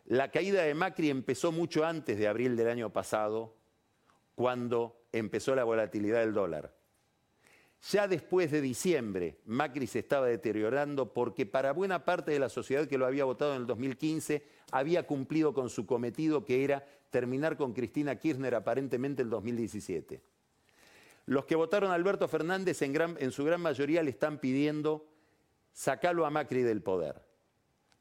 La 0.07 0.31
caída 0.31 0.63
de 0.63 0.73
Macri 0.73 1.11
empezó 1.11 1.53
mucho 1.53 1.85
antes 1.85 2.17
de 2.17 2.27
abril 2.27 2.57
del 2.57 2.71
año 2.71 2.91
pasado, 2.91 3.58
cuando 4.39 5.01
empezó 5.11 5.57
la 5.57 5.65
volatilidad 5.65 6.21
del 6.21 6.33
dólar. 6.33 6.73
Ya 7.91 8.07
después 8.07 8.53
de 8.53 8.61
diciembre, 8.61 9.41
Macri 9.47 9.89
se 9.89 9.99
estaba 9.99 10.27
deteriorando 10.27 11.13
porque 11.13 11.45
para 11.45 11.73
buena 11.73 12.05
parte 12.05 12.31
de 12.31 12.39
la 12.39 12.49
sociedad 12.49 12.87
que 12.87 12.99
lo 12.99 13.07
había 13.07 13.25
votado 13.25 13.57
en 13.57 13.63
el 13.63 13.67
2015 13.67 14.45
había 14.71 15.09
cumplido 15.09 15.53
con 15.53 15.69
su 15.69 15.87
cometido 15.87 16.45
que 16.45 16.63
era 16.63 16.87
terminar 17.11 17.57
con 17.57 17.73
Cristina 17.73 18.15
Kirchner 18.15 18.55
aparentemente 18.55 19.23
el 19.23 19.31
2017. 19.31 20.23
Los 21.27 21.45
que 21.45 21.57
votaron 21.57 21.91
a 21.91 21.95
Alberto 21.95 22.29
Fernández 22.29 22.81
en, 22.83 22.95
en 23.19 23.33
su 23.33 23.45
gran 23.45 23.61
mayoría 23.61 24.05
le 24.05 24.11
están 24.11 24.39
pidiendo 24.39 25.05
sacarlo 25.73 26.27
a 26.27 26.31
Macri 26.31 26.63
del 26.63 26.81
poder. 26.81 27.21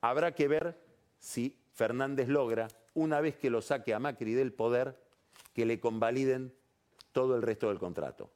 Habrá 0.01 0.35
que 0.35 0.47
ver 0.47 0.79
si 1.17 1.57
Fernández 1.73 2.27
logra, 2.27 2.67
una 2.93 3.21
vez 3.21 3.37
que 3.37 3.49
lo 3.49 3.63
saque 3.63 3.95
a 3.95 3.99
Macri 3.99 4.35
del 4.35 4.53
poder, 4.53 5.06
que 5.57 5.65
le 5.65 5.79
convaliden 5.79 6.53
todo 7.11 7.35
el 7.35 7.41
resto 7.41 7.69
del 7.69 7.79
contrato. 7.79 8.31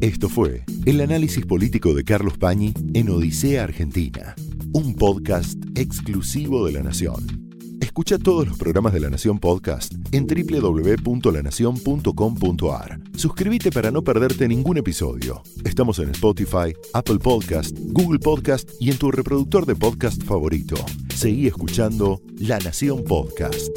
Esto 0.00 0.28
fue 0.28 0.62
el 0.86 1.00
análisis 1.00 1.44
político 1.44 1.92
de 1.92 2.04
Carlos 2.04 2.38
Pañi 2.38 2.72
en 2.94 3.10
Odisea 3.10 3.64
Argentina, 3.64 4.36
un 4.72 4.94
podcast 4.94 5.58
exclusivo 5.74 6.64
de 6.66 6.72
La 6.74 6.84
Nación. 6.84 7.48
Escucha 7.80 8.16
todos 8.16 8.46
los 8.46 8.56
programas 8.56 8.92
de 8.92 9.00
La 9.00 9.10
Nación 9.10 9.40
Podcast 9.40 9.92
en 10.12 10.28
www.lanacion.com.ar. 10.28 13.00
Suscríbete 13.16 13.72
para 13.72 13.90
no 13.90 14.04
perderte 14.04 14.46
ningún 14.46 14.78
episodio. 14.78 15.42
Estamos 15.64 15.98
en 15.98 16.10
Spotify, 16.10 16.76
Apple 16.94 17.18
Podcast, 17.18 17.76
Google 17.76 18.20
Podcast 18.20 18.70
y 18.78 18.92
en 18.92 18.98
tu 18.98 19.10
reproductor 19.10 19.66
de 19.66 19.74
podcast 19.74 20.22
favorito. 20.22 20.76
Seguí 21.12 21.48
escuchando 21.48 22.22
La 22.38 22.60
Nación 22.60 23.02
Podcast. 23.02 23.76